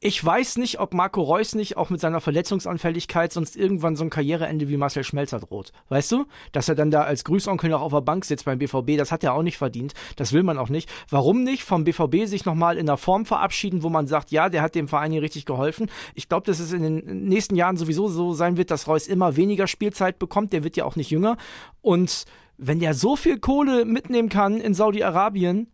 ich 0.00 0.22
weiß 0.22 0.58
nicht, 0.58 0.78
ob 0.78 0.92
Marco 0.92 1.22
Reus 1.22 1.54
nicht 1.54 1.78
auch 1.78 1.88
mit 1.88 2.00
seiner 2.00 2.20
Verletzungsanfälligkeit 2.20 3.32
sonst 3.32 3.56
irgendwann 3.56 3.96
so 3.96 4.04
ein 4.04 4.10
Karriereende 4.10 4.68
wie 4.68 4.76
Marcel 4.76 5.04
Schmelzer 5.04 5.40
droht. 5.40 5.72
Weißt 5.88 6.12
du? 6.12 6.26
Dass 6.52 6.68
er 6.68 6.74
dann 6.74 6.90
da 6.90 7.02
als 7.02 7.24
Grüßonkel 7.24 7.70
noch 7.70 7.80
auf 7.80 7.92
der 7.92 8.02
Bank 8.02 8.26
sitzt 8.26 8.44
beim 8.44 8.58
BVB, 8.58 8.98
das 8.98 9.10
hat 9.10 9.24
er 9.24 9.32
auch 9.32 9.42
nicht 9.42 9.56
verdient. 9.56 9.94
Das 10.16 10.34
will 10.34 10.42
man 10.42 10.58
auch 10.58 10.68
nicht. 10.68 10.90
Warum 11.08 11.44
nicht 11.44 11.62
vom 11.62 11.84
BVB 11.84 12.26
sich 12.26 12.44
nochmal 12.44 12.76
in 12.76 12.86
der 12.86 12.98
Form 12.98 13.24
verabschieden, 13.24 13.82
wo 13.82 13.88
man 13.88 14.06
sagt, 14.06 14.30
ja, 14.30 14.50
der 14.50 14.60
hat 14.60 14.74
dem 14.74 14.86
Verein 14.86 15.12
hier 15.12 15.22
richtig 15.22 15.46
geholfen. 15.46 15.90
Ich 16.14 16.28
glaube, 16.28 16.44
dass 16.44 16.60
es 16.60 16.72
in 16.72 16.82
den 16.82 17.24
nächsten 17.24 17.56
Jahren 17.56 17.78
sowieso 17.78 18.08
so 18.08 18.34
sein 18.34 18.58
wird, 18.58 18.70
dass 18.70 18.88
Reus 18.88 19.06
immer 19.06 19.36
weniger 19.36 19.66
Spielzeit 19.66 20.18
bekommt. 20.18 20.52
Der 20.52 20.62
wird 20.62 20.76
ja 20.76 20.84
auch 20.84 20.96
nicht 20.96 21.10
jünger. 21.10 21.38
Und 21.80 22.26
wenn 22.58 22.80
der 22.80 22.92
so 22.92 23.16
viel 23.16 23.38
Kohle 23.38 23.86
mitnehmen 23.86 24.28
kann 24.28 24.60
in 24.60 24.74
Saudi-Arabien, 24.74 25.68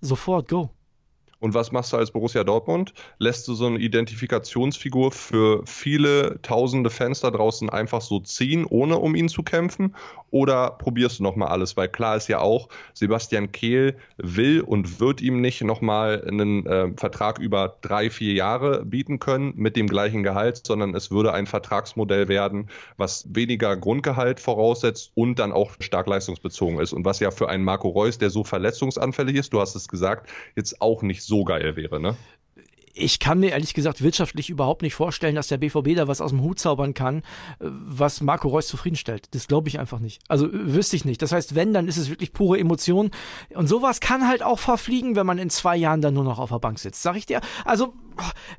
sofort 0.00 0.48
go. 0.48 0.70
Und 1.40 1.54
was 1.54 1.72
machst 1.72 1.92
du 1.92 1.96
als 1.96 2.10
Borussia 2.10 2.44
Dortmund? 2.44 2.92
Lässt 3.18 3.48
du 3.48 3.54
so 3.54 3.66
eine 3.66 3.78
Identifikationsfigur 3.78 5.10
für 5.10 5.62
viele 5.64 6.38
tausende 6.42 6.90
Fans 6.90 7.20
da 7.20 7.30
draußen 7.30 7.70
einfach 7.70 8.02
so 8.02 8.20
ziehen, 8.20 8.66
ohne 8.66 8.98
um 8.98 9.14
ihn 9.14 9.30
zu 9.30 9.42
kämpfen? 9.42 9.96
Oder 10.30 10.70
probierst 10.70 11.18
du 11.18 11.22
nochmal 11.22 11.48
alles? 11.48 11.76
Weil 11.78 11.88
klar 11.88 12.16
ist 12.16 12.28
ja 12.28 12.40
auch, 12.40 12.68
Sebastian 12.92 13.52
Kehl 13.52 13.96
will 14.18 14.60
und 14.60 15.00
wird 15.00 15.22
ihm 15.22 15.40
nicht 15.40 15.62
nochmal 15.62 16.22
einen 16.28 16.66
äh, 16.66 16.92
Vertrag 16.96 17.38
über 17.38 17.78
drei, 17.80 18.10
vier 18.10 18.34
Jahre 18.34 18.84
bieten 18.84 19.18
können 19.18 19.54
mit 19.56 19.76
dem 19.76 19.86
gleichen 19.86 20.22
Gehalt, 20.22 20.66
sondern 20.66 20.94
es 20.94 21.10
würde 21.10 21.32
ein 21.32 21.46
Vertragsmodell 21.46 22.28
werden, 22.28 22.68
was 22.98 23.26
weniger 23.34 23.76
Grundgehalt 23.78 24.40
voraussetzt 24.40 25.12
und 25.14 25.38
dann 25.38 25.52
auch 25.52 25.72
stark 25.80 26.06
leistungsbezogen 26.06 26.78
ist. 26.80 26.92
Und 26.92 27.06
was 27.06 27.18
ja 27.18 27.30
für 27.30 27.48
einen 27.48 27.64
Marco 27.64 27.88
Reus, 27.88 28.18
der 28.18 28.28
so 28.28 28.44
verletzungsanfällig 28.44 29.36
ist, 29.36 29.54
du 29.54 29.60
hast 29.60 29.74
es 29.74 29.88
gesagt, 29.88 30.28
jetzt 30.54 30.82
auch 30.82 31.02
nicht 31.02 31.22
so 31.22 31.29
geil 31.44 31.76
wäre, 31.76 32.00
ne? 32.00 32.16
ich 32.92 33.18
kann 33.18 33.40
mir 33.40 33.50
ehrlich 33.50 33.74
gesagt 33.74 34.02
wirtschaftlich 34.02 34.50
überhaupt 34.50 34.82
nicht 34.82 34.94
vorstellen, 34.94 35.34
dass 35.34 35.48
der 35.48 35.58
BVB 35.58 35.94
da 35.94 36.08
was 36.08 36.20
aus 36.20 36.30
dem 36.30 36.42
Hut 36.42 36.58
zaubern 36.58 36.94
kann, 36.94 37.22
was 37.58 38.20
Marco 38.20 38.48
Reus 38.48 38.66
zufriedenstellt. 38.66 39.28
Das 39.34 39.48
glaube 39.48 39.68
ich 39.68 39.78
einfach 39.78 40.00
nicht. 40.00 40.22
Also 40.28 40.48
wüsste 40.52 40.96
ich 40.96 41.04
nicht. 41.04 41.22
Das 41.22 41.32
heißt, 41.32 41.54
wenn, 41.54 41.72
dann 41.72 41.88
ist 41.88 41.96
es 41.96 42.10
wirklich 42.10 42.32
pure 42.32 42.58
Emotion. 42.58 43.10
Und 43.54 43.68
sowas 43.68 44.00
kann 44.00 44.26
halt 44.26 44.42
auch 44.42 44.58
verfliegen, 44.58 45.16
wenn 45.16 45.26
man 45.26 45.38
in 45.38 45.50
zwei 45.50 45.76
Jahren 45.76 46.00
dann 46.00 46.14
nur 46.14 46.24
noch 46.24 46.38
auf 46.38 46.50
der 46.50 46.58
Bank 46.58 46.78
sitzt. 46.78 47.02
Sag 47.02 47.16
ich 47.16 47.26
dir. 47.26 47.40
Also, 47.64 47.94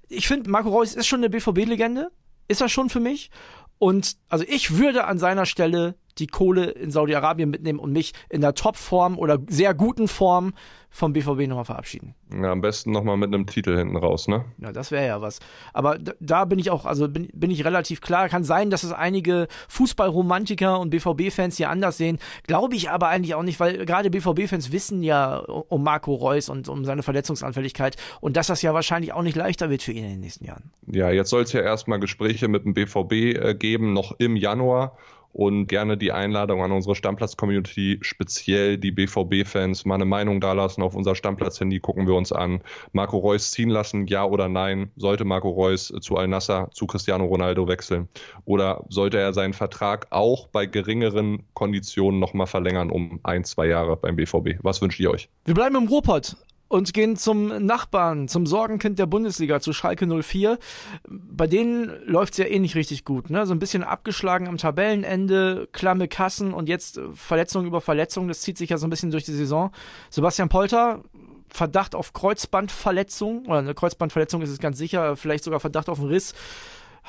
ich 0.07 0.27
finde, 0.27 0.49
Marco 0.49 0.69
Reus 0.69 0.95
ist 0.95 1.07
schon 1.07 1.19
eine 1.19 1.29
BVB-Legende. 1.29 2.11
Ist 2.47 2.61
er 2.61 2.69
schon 2.69 2.89
für 2.89 2.99
mich. 2.99 3.31
Und 3.77 4.17
also 4.29 4.45
ich 4.47 4.77
würde 4.77 5.05
an 5.05 5.17
seiner 5.17 5.45
Stelle 5.45 5.95
die 6.21 6.27
Kohle 6.27 6.65
in 6.65 6.91
Saudi-Arabien 6.91 7.49
mitnehmen 7.49 7.79
und 7.79 7.91
mich 7.91 8.13
in 8.29 8.41
der 8.41 8.53
Topform 8.53 9.17
oder 9.17 9.39
sehr 9.47 9.73
guten 9.73 10.07
Form 10.07 10.53
vom 10.93 11.13
BVB 11.13 11.47
nochmal 11.47 11.63
verabschieden. 11.63 12.15
Ja, 12.33 12.51
am 12.51 12.59
besten 12.59 12.91
nochmal 12.91 13.15
mit 13.15 13.33
einem 13.33 13.47
Titel 13.47 13.77
hinten 13.77 13.95
raus, 13.95 14.27
ne? 14.27 14.43
Ja, 14.57 14.73
das 14.73 14.91
wäre 14.91 15.07
ja 15.07 15.21
was. 15.21 15.39
Aber 15.73 15.97
da, 16.19 16.43
bin 16.43 16.59
ich 16.59 16.69
auch, 16.69 16.85
also 16.85 17.07
bin, 17.07 17.29
bin 17.33 17.49
ich 17.49 17.63
relativ 17.63 18.01
klar. 18.01 18.27
Kann 18.27 18.43
sein, 18.43 18.69
dass 18.69 18.83
es 18.83 18.91
einige 18.91 19.47
Fußballromantiker 19.69 20.79
und 20.79 20.89
BVB-Fans 20.89 21.55
hier 21.55 21.69
anders 21.69 21.97
sehen. 21.97 22.19
Glaube 22.45 22.75
ich 22.75 22.89
aber 22.89 23.07
eigentlich 23.07 23.35
auch 23.35 23.43
nicht, 23.43 23.59
weil 23.61 23.85
gerade 23.85 24.09
BVB-Fans 24.09 24.73
wissen 24.73 25.01
ja 25.01 25.37
um 25.37 25.81
Marco 25.81 26.13
Reus 26.13 26.49
und 26.49 26.67
um 26.67 26.83
seine 26.83 27.03
Verletzungsanfälligkeit 27.03 27.95
und 28.19 28.35
dass 28.35 28.47
das 28.47 28.61
ja 28.61 28.73
wahrscheinlich 28.73 29.13
auch 29.13 29.23
nicht 29.23 29.37
leichter 29.37 29.69
wird 29.69 29.83
für 29.83 29.93
ihn 29.93 30.03
in 30.03 30.11
den 30.11 30.19
nächsten 30.19 30.43
Jahren. 30.43 30.71
Ja, 30.87 31.09
jetzt 31.09 31.29
soll 31.29 31.43
es 31.43 31.53
ja 31.53 31.61
erstmal 31.61 32.01
Gespräche 32.01 32.49
mit 32.49 32.65
dem 32.65 32.73
BVB 32.73 33.11
äh, 33.13 33.55
geben, 33.55 33.93
noch 33.93 34.13
im 34.19 34.35
Januar 34.35 34.97
und 35.33 35.67
gerne 35.67 35.97
die 35.97 36.11
Einladung 36.11 36.63
an 36.63 36.71
unsere 36.71 36.95
Stammplatz-Community, 36.95 37.99
speziell 38.01 38.77
die 38.77 38.91
BVB-Fans, 38.91 39.85
mal 39.85 39.95
eine 39.95 40.05
Meinung 40.05 40.41
dalassen 40.41 40.83
auf 40.83 40.95
unser 40.95 41.15
Stammplatz-Handy, 41.15 41.79
gucken 41.79 42.07
wir 42.07 42.15
uns 42.15 42.31
an. 42.31 42.61
Marco 42.91 43.17
Reus 43.17 43.51
ziehen 43.51 43.69
lassen, 43.69 44.07
ja 44.07 44.25
oder 44.25 44.49
nein? 44.49 44.91
Sollte 44.95 45.25
Marco 45.25 45.49
Reus 45.49 45.93
zu 46.01 46.17
Al-Nassr, 46.17 46.69
zu 46.71 46.87
Cristiano 46.87 47.25
Ronaldo 47.25 47.67
wechseln? 47.67 48.09
Oder 48.45 48.83
sollte 48.89 49.19
er 49.19 49.33
seinen 49.33 49.53
Vertrag 49.53 50.07
auch 50.11 50.47
bei 50.47 50.65
geringeren 50.65 51.43
Konditionen 51.53 52.19
nochmal 52.19 52.47
verlängern 52.47 52.89
um 52.89 53.19
ein, 53.23 53.43
zwei 53.43 53.67
Jahre 53.67 53.97
beim 53.97 54.15
BVB? 54.15 54.59
Was 54.61 54.81
wünscht 54.81 54.99
ihr 54.99 55.11
euch? 55.11 55.29
Wir 55.45 55.53
bleiben 55.53 55.75
im 55.75 55.87
Ruhrpott 55.87 56.35
und 56.71 56.93
gehen 56.93 57.17
zum 57.17 57.65
Nachbarn, 57.65 58.29
zum 58.29 58.45
Sorgenkind 58.45 58.97
der 58.97 59.05
Bundesliga, 59.05 59.59
zu 59.59 59.73
Schalke 59.73 60.07
04. 60.07 60.57
Bei 61.05 61.45
denen 61.45 61.91
läuft 62.05 62.33
es 62.33 62.37
ja 62.37 62.45
eh 62.45 62.59
nicht 62.59 62.75
richtig 62.75 63.03
gut. 63.03 63.29
Ne? 63.29 63.45
So 63.45 63.53
ein 63.53 63.59
bisschen 63.59 63.83
abgeschlagen 63.83 64.47
am 64.47 64.55
Tabellenende, 64.55 65.67
klamme 65.73 66.07
Kassen 66.07 66.53
und 66.53 66.69
jetzt 66.69 66.97
äh, 66.97 67.01
Verletzung 67.13 67.65
über 67.65 67.81
Verletzung. 67.81 68.29
Das 68.29 68.39
zieht 68.39 68.57
sich 68.57 68.69
ja 68.69 68.77
so 68.77 68.87
ein 68.87 68.89
bisschen 68.89 69.11
durch 69.11 69.25
die 69.25 69.33
Saison. 69.33 69.71
Sebastian 70.09 70.47
Polter, 70.47 71.03
Verdacht 71.49 71.93
auf 71.93 72.13
Kreuzbandverletzung, 72.13 73.47
oder 73.47 73.59
eine 73.59 73.73
Kreuzbandverletzung 73.73 74.41
ist 74.41 74.49
es 74.49 74.59
ganz 74.59 74.77
sicher, 74.77 75.17
vielleicht 75.17 75.43
sogar 75.43 75.59
Verdacht 75.59 75.89
auf 75.89 75.99
einen 75.99 76.07
Riss. 76.07 76.33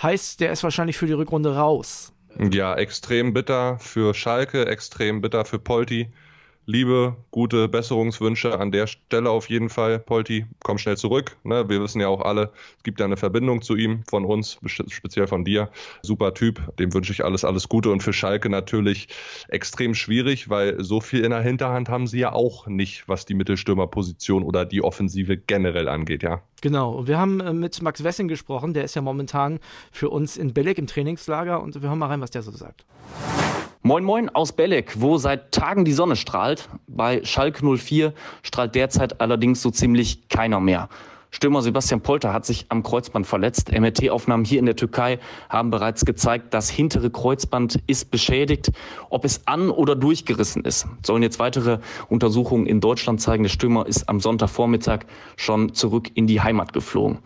Heißt, 0.03 0.41
der 0.41 0.51
ist 0.51 0.65
wahrscheinlich 0.65 0.99
für 0.99 1.07
die 1.07 1.13
Rückrunde 1.13 1.55
raus. 1.55 2.13
Ja, 2.53 2.75
extrem 2.75 3.33
bitter 3.33 3.79
für 3.79 4.13
Schalke, 4.13 4.67
extrem 4.67 5.21
bitter 5.21 5.45
für 5.45 5.61
Polti 5.61 6.11
liebe, 6.67 7.17
gute 7.31 7.69
Besserungswünsche 7.69 8.59
an 8.59 8.71
der 8.71 8.87
Stelle 8.87 9.31
auf 9.31 9.49
jeden 9.49 9.69
Fall. 9.69 9.99
Polti, 9.99 10.47
komm 10.63 10.79
schnell 10.79 10.97
zurück. 10.97 11.37
Ne? 11.45 11.69
Wir 11.69 11.83
wissen 11.83 12.01
ja 12.01 12.09
auch 12.09 12.21
alle, 12.21 12.53
es 12.79 12.83
gibt 12.83 13.01
ja 13.01 13.07
eine 13.07 13.17
Verbindung 13.17 13.63
zu 13.63 13.77
ihm, 13.77 14.03
von 14.09 14.25
uns, 14.25 14.59
speziell 14.67 15.27
von 15.27 15.45
dir. 15.45 15.71
Super 16.03 16.35
Typ, 16.35 16.77
dem 16.77 16.95
wünsche 16.95 17.13
ich 17.13 17.25
alles, 17.25 17.45
alles 17.45 17.69
Gute. 17.69 17.91
Und 17.91 18.03
für 18.03 18.13
Schalke 18.13 18.49
natürlich 18.49 19.09
extrem 19.49 19.95
schwierig, 19.95 20.49
weil 20.49 20.83
so 20.83 21.01
viel 21.01 21.25
in 21.25 21.31
der 21.31 21.43
Hinterhand 21.43 21.89
haben 21.89 22.07
sie 22.07 22.21
ja 22.21 22.33
auch 22.33 22.67
nicht, 22.67 23.09
was 23.09 23.27
die 23.27 23.35
Mittelstürmerposition 23.35 24.43
oder 24.43 24.65
die 24.65 24.83
Offensive 24.83 25.37
generell 25.37 25.89
angeht, 25.89 26.23
ja. 26.23 26.43
Genau, 26.61 27.09
wir 27.09 27.19
haben 27.19 27.41
äh, 27.41 27.53
mit 27.53 27.83
Max 27.83 28.05
Wessing 28.05 28.29
gesprochen, 28.29 28.73
der 28.73 28.85
ist 28.85 28.95
ja 28.95 29.03
momentan 29.03 29.59
für 29.91 30.11
uns 30.11 30.37
in 30.37 30.55
Billig 30.55 30.79
im 30.79 30.87
Trainingslager 30.87 31.61
und 31.61 31.83
wir 31.83 31.89
hören 31.89 31.99
mal 31.99 32.07
rein, 32.07 32.21
was 32.21 32.31
der 32.31 32.43
so 32.43 32.53
sagt. 32.53 32.85
Moin 33.85 34.05
Moin 34.05 34.29
aus 34.29 34.53
Belek, 34.53 35.01
wo 35.01 35.19
seit 35.19 35.51
Tagen 35.51 35.85
die 35.85 35.93
Sonne 35.93 36.15
strahlt. 36.15 36.69
Bei 36.87 37.25
Schalke 37.25 37.67
04 37.67 38.15
strahlt 38.45 38.77
derzeit 38.77 39.21
allerdings 39.21 39.61
so 39.61 39.73
ziemlich 39.73 40.29
keiner 40.29 40.61
mehr. 40.61 40.89
Stürmer 41.33 41.63
Sebastian 41.63 42.01
Polter 42.01 42.33
hat 42.33 42.47
sich 42.47 42.67
am 42.69 42.85
Kreuzband 42.85 43.27
verletzt. 43.27 43.73
MRT-Aufnahmen 43.73 44.45
hier 44.45 44.61
in 44.61 44.67
der 44.67 44.77
Türkei 44.77 45.19
haben 45.49 45.71
bereits 45.71 46.05
gezeigt, 46.05 46.55
das 46.55 46.71
hintere 46.71 47.11
Kreuzband 47.11 47.81
ist 47.89 48.13
beschädigt. 48.13 48.71
Ob 49.11 49.25
es 49.25 49.49
an- 49.49 49.71
oder 49.71 49.97
durchgerissen 49.97 50.65
ist, 50.65 50.87
sollen 51.05 51.23
jetzt 51.25 51.41
weitere 51.41 51.79
Untersuchungen 52.09 52.67
in 52.67 52.81
Deutschland 52.81 53.21
zeigen. 53.21 53.43
Der 53.43 53.51
Stürmer 53.51 53.87
ist 53.87 54.09
am 54.09 54.21
Sonntagvormittag 54.21 55.01
schon 55.37 55.75
zurück 55.75 56.11
in 56.15 56.29
die 56.29 56.41
Heimat 56.41 56.73
geflogen. 56.73 57.19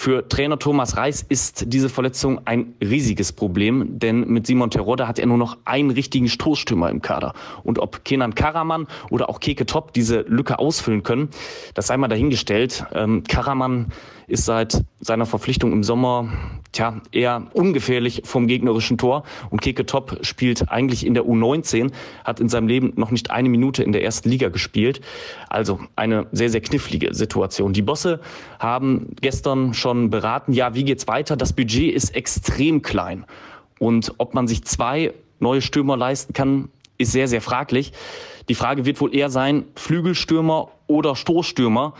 Für 0.00 0.28
Trainer 0.28 0.60
Thomas 0.60 0.96
Reis 0.96 1.26
ist 1.28 1.64
diese 1.72 1.88
Verletzung 1.88 2.42
ein 2.44 2.74
riesiges 2.80 3.32
Problem, 3.32 3.98
denn 3.98 4.28
mit 4.28 4.46
Simon 4.46 4.70
Terodde 4.70 5.08
hat 5.08 5.18
er 5.18 5.26
nur 5.26 5.38
noch 5.38 5.58
einen 5.64 5.90
richtigen 5.90 6.28
Stoßstürmer 6.28 6.88
im 6.88 7.02
Kader. 7.02 7.34
Und 7.64 7.80
ob 7.80 8.04
Kenan 8.04 8.36
Karaman 8.36 8.86
oder 9.10 9.28
auch 9.28 9.40
Keke 9.40 9.66
Top 9.66 9.92
diese 9.92 10.20
Lücke 10.20 10.60
ausfüllen 10.60 11.02
können, 11.02 11.30
das 11.74 11.88
sei 11.88 11.96
mal 11.96 12.06
dahingestellt. 12.06 12.86
Ähm, 12.94 13.24
Karaman 13.24 13.86
ist 14.28 14.44
seit 14.44 14.84
seiner 15.00 15.26
Verpflichtung 15.26 15.72
im 15.72 15.82
Sommer 15.82 16.28
tja, 16.72 17.00
eher 17.12 17.46
ungefährlich 17.54 18.22
vom 18.24 18.46
gegnerischen 18.46 18.98
Tor. 18.98 19.24
Und 19.50 19.62
Keke 19.62 19.86
Top 19.86 20.18
spielt 20.22 20.70
eigentlich 20.70 21.04
in 21.04 21.14
der 21.14 21.24
U19, 21.24 21.90
hat 22.24 22.38
in 22.38 22.48
seinem 22.48 22.68
Leben 22.68 22.92
noch 22.96 23.10
nicht 23.10 23.30
eine 23.30 23.48
Minute 23.48 23.82
in 23.82 23.92
der 23.92 24.04
ersten 24.04 24.28
Liga 24.28 24.48
gespielt. 24.48 25.00
Also 25.48 25.80
eine 25.96 26.26
sehr, 26.32 26.50
sehr 26.50 26.60
knifflige 26.60 27.14
Situation. 27.14 27.72
Die 27.72 27.82
Bosse 27.82 28.20
haben 28.58 29.16
gestern 29.20 29.72
schon 29.74 29.87
beraten, 29.94 30.52
ja, 30.52 30.74
wie 30.74 30.84
geht's 30.84 31.06
weiter? 31.08 31.36
Das 31.36 31.52
Budget 31.52 31.94
ist 31.94 32.14
extrem 32.14 32.82
klein. 32.82 33.24
Und 33.78 34.14
ob 34.18 34.34
man 34.34 34.48
sich 34.48 34.64
zwei 34.64 35.12
neue 35.40 35.62
Stürmer 35.62 35.96
leisten 35.96 36.32
kann, 36.32 36.68
ist 36.96 37.12
sehr, 37.12 37.28
sehr 37.28 37.40
fraglich. 37.40 37.92
Die 38.48 38.54
Frage 38.54 38.84
wird 38.84 39.00
wohl 39.00 39.14
eher 39.14 39.30
sein, 39.30 39.64
Flügelstürmer 39.76 40.70
oder 40.86 41.14
Stoßstürmer 41.14 41.94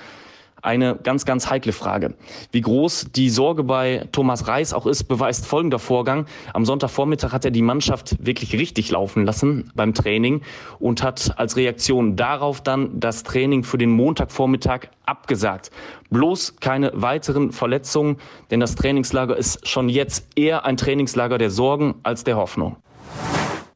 eine 0.63 0.97
ganz, 0.97 1.25
ganz 1.25 1.51
heikle 1.51 1.73
Frage. 1.73 2.15
Wie 2.53 2.61
groß 2.61 3.09
die 3.15 3.31
Sorge 3.31 3.65
bei 3.65 4.07
Thomas 4.13 4.49
Reis 4.49 4.73
auch 4.73 4.87
ist, 4.87 5.05
beweist 5.05 5.47
folgender 5.47 5.79
Vorgang. 5.79 6.27
Am 6.53 6.65
Sonntagvormittag 6.65 7.33
hat 7.33 7.45
er 7.45 7.51
die 7.51 7.63
Mannschaft 7.63 8.17
wirklich 8.25 8.53
richtig 8.55 8.91
laufen 8.91 9.25
lassen 9.25 9.71
beim 9.75 9.95
Training 9.95 10.43
und 10.79 11.03
hat 11.03 11.39
als 11.39 11.57
Reaktion 11.57 12.17
darauf 12.17 12.61
dann 12.61 13.01
das 13.01 13.23
Training 13.23 13.65
für 13.65 13.79
den 13.79 13.91
Montagvormittag 13.91 14.89
abgesagt. 15.07 15.71
Bloß 16.11 16.57
keine 16.61 16.93
weiteren 16.95 17.53
Verletzungen, 17.53 18.17
denn 18.51 18.61
das 18.61 18.75
Trainingslager 18.75 19.37
ist 19.37 19.67
schon 19.67 19.89
jetzt 19.89 20.29
eher 20.37 20.65
ein 20.65 20.77
Trainingslager 20.77 21.39
der 21.39 21.51
Sorgen 21.51 21.97
als 22.03 22.25
der 22.25 22.37
Hoffnung. 22.37 22.77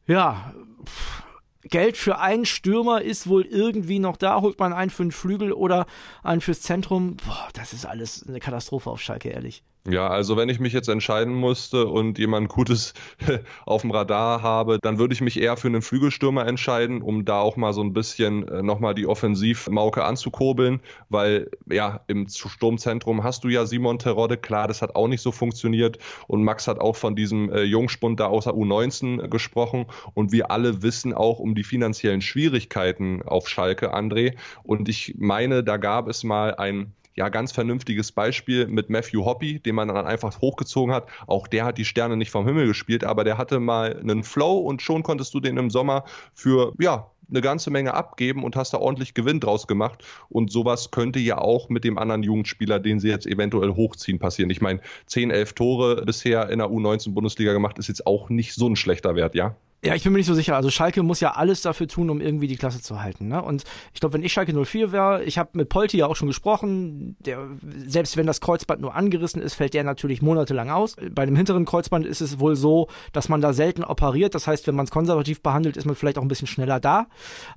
Ja, 0.06 0.52
Geld 1.64 1.96
für 1.96 2.18
einen 2.18 2.44
Stürmer 2.44 3.02
ist 3.02 3.28
wohl 3.28 3.44
irgendwie 3.44 3.98
noch 3.98 4.16
da. 4.16 4.40
Holt 4.40 4.58
man 4.58 4.72
einen 4.72 4.90
für 4.90 5.04
den 5.04 5.12
Flügel 5.12 5.52
oder 5.52 5.86
einen 6.22 6.40
fürs 6.40 6.60
Zentrum. 6.60 7.16
Boah, 7.24 7.48
das 7.52 7.72
ist 7.72 7.86
alles 7.86 8.26
eine 8.26 8.40
Katastrophe 8.40 8.90
auf 8.90 9.00
Schalke, 9.00 9.28
ehrlich. 9.28 9.62
Ja, 9.88 10.06
also 10.06 10.36
wenn 10.36 10.48
ich 10.48 10.60
mich 10.60 10.72
jetzt 10.72 10.88
entscheiden 10.88 11.34
musste 11.34 11.88
und 11.88 12.16
jemand 12.16 12.48
Gutes 12.48 12.94
auf 13.66 13.80
dem 13.82 13.90
Radar 13.90 14.40
habe, 14.40 14.78
dann 14.80 14.98
würde 14.98 15.12
ich 15.12 15.20
mich 15.20 15.40
eher 15.40 15.56
für 15.56 15.66
einen 15.66 15.82
Flügelstürmer 15.82 16.46
entscheiden, 16.46 17.02
um 17.02 17.24
da 17.24 17.40
auch 17.40 17.56
mal 17.56 17.72
so 17.72 17.82
ein 17.82 17.92
bisschen 17.92 18.46
äh, 18.46 18.62
nochmal 18.62 18.94
die 18.94 19.08
Offensivmauke 19.08 20.04
anzukurbeln, 20.04 20.80
weil 21.08 21.50
ja, 21.68 22.00
im 22.06 22.28
Sturmzentrum 22.28 23.24
hast 23.24 23.42
du 23.42 23.48
ja 23.48 23.66
Simon 23.66 23.98
Terodde, 23.98 24.36
klar, 24.36 24.68
das 24.68 24.82
hat 24.82 24.94
auch 24.94 25.08
nicht 25.08 25.20
so 25.20 25.32
funktioniert. 25.32 25.98
Und 26.28 26.44
Max 26.44 26.68
hat 26.68 26.78
auch 26.78 26.94
von 26.94 27.16
diesem 27.16 27.50
äh, 27.50 27.62
Jungspund 27.62 28.20
da 28.20 28.26
außer 28.26 28.52
U19 28.52 29.26
gesprochen. 29.26 29.86
Und 30.14 30.30
wir 30.30 30.52
alle 30.52 30.82
wissen 30.82 31.12
auch 31.12 31.40
um 31.40 31.56
die 31.56 31.64
finanziellen 31.64 32.20
Schwierigkeiten 32.20 33.22
auf 33.22 33.48
Schalke, 33.48 33.92
André. 33.92 34.36
Und 34.62 34.88
ich 34.88 35.16
meine, 35.18 35.64
da 35.64 35.76
gab 35.76 36.06
es 36.06 36.22
mal 36.22 36.54
ein 36.54 36.92
ja, 37.14 37.28
ganz 37.28 37.52
vernünftiges 37.52 38.12
Beispiel 38.12 38.66
mit 38.66 38.90
Matthew 38.90 39.24
Hoppy, 39.24 39.60
den 39.60 39.74
man 39.74 39.88
dann 39.88 40.06
einfach 40.06 40.40
hochgezogen 40.40 40.94
hat. 40.94 41.08
Auch 41.26 41.46
der 41.46 41.64
hat 41.64 41.78
die 41.78 41.84
Sterne 41.84 42.16
nicht 42.16 42.30
vom 42.30 42.46
Himmel 42.46 42.66
gespielt, 42.66 43.04
aber 43.04 43.24
der 43.24 43.38
hatte 43.38 43.60
mal 43.60 43.98
einen 43.98 44.22
Flow 44.22 44.58
und 44.58 44.82
schon 44.82 45.02
konntest 45.02 45.34
du 45.34 45.40
den 45.40 45.56
im 45.56 45.70
Sommer 45.70 46.04
für, 46.34 46.72
ja, 46.78 47.10
eine 47.30 47.40
ganze 47.40 47.70
Menge 47.70 47.94
abgeben 47.94 48.44
und 48.44 48.56
hast 48.56 48.74
da 48.74 48.78
ordentlich 48.78 49.14
Gewinn 49.14 49.40
draus 49.40 49.66
gemacht. 49.66 50.04
Und 50.28 50.52
sowas 50.52 50.90
könnte 50.90 51.18
ja 51.18 51.38
auch 51.38 51.68
mit 51.68 51.84
dem 51.84 51.98
anderen 51.98 52.22
Jugendspieler, 52.22 52.78
den 52.78 53.00
sie 53.00 53.08
jetzt 53.08 53.26
eventuell 53.26 53.70
hochziehen, 53.70 54.18
passieren. 54.18 54.50
Ich 54.50 54.60
meine, 54.60 54.80
10, 55.06 55.30
11 55.30 55.54
Tore 55.54 56.04
bisher 56.04 56.50
in 56.50 56.58
der 56.58 56.68
U19-Bundesliga 56.68 57.52
gemacht, 57.52 57.78
ist 57.78 57.88
jetzt 57.88 58.06
auch 58.06 58.28
nicht 58.28 58.54
so 58.54 58.68
ein 58.68 58.76
schlechter 58.76 59.14
Wert, 59.14 59.34
ja? 59.34 59.56
Ja, 59.84 59.96
ich 59.96 60.04
bin 60.04 60.12
mir 60.12 60.20
nicht 60.20 60.28
so 60.28 60.34
sicher. 60.34 60.54
Also 60.54 60.70
Schalke 60.70 61.02
muss 61.02 61.18
ja 61.18 61.32
alles 61.32 61.60
dafür 61.60 61.88
tun, 61.88 62.08
um 62.08 62.20
irgendwie 62.20 62.46
die 62.46 62.56
Klasse 62.56 62.80
zu 62.80 63.02
halten. 63.02 63.26
Ne? 63.26 63.42
Und 63.42 63.64
ich 63.92 63.98
glaube, 63.98 64.12
wenn 64.12 64.22
ich 64.22 64.32
Schalke 64.32 64.52
04 64.52 64.92
wäre, 64.92 65.24
ich 65.24 65.38
habe 65.38 65.50
mit 65.54 65.70
Polti 65.70 65.96
ja 65.96 66.06
auch 66.06 66.14
schon 66.14 66.28
gesprochen, 66.28 67.16
der, 67.18 67.48
selbst 67.84 68.16
wenn 68.16 68.28
das 68.28 68.40
Kreuzband 68.40 68.80
nur 68.80 68.94
angerissen 68.94 69.42
ist, 69.42 69.54
fällt 69.54 69.74
der 69.74 69.82
natürlich 69.82 70.22
monatelang 70.22 70.70
aus. 70.70 70.94
Bei 71.10 71.26
dem 71.26 71.34
hinteren 71.34 71.64
Kreuzband 71.64 72.06
ist 72.06 72.20
es 72.20 72.38
wohl 72.38 72.54
so, 72.54 72.86
dass 73.12 73.28
man 73.28 73.40
da 73.40 73.52
selten 73.52 73.82
operiert. 73.82 74.36
Das 74.36 74.46
heißt, 74.46 74.68
wenn 74.68 74.76
man 74.76 74.84
es 74.84 74.92
konservativ 74.92 75.42
behandelt, 75.42 75.76
ist 75.76 75.84
man 75.84 75.96
vielleicht 75.96 76.16
auch 76.16 76.22
ein 76.22 76.28
bisschen 76.28 76.46
schneller 76.46 76.78
da. 76.78 77.08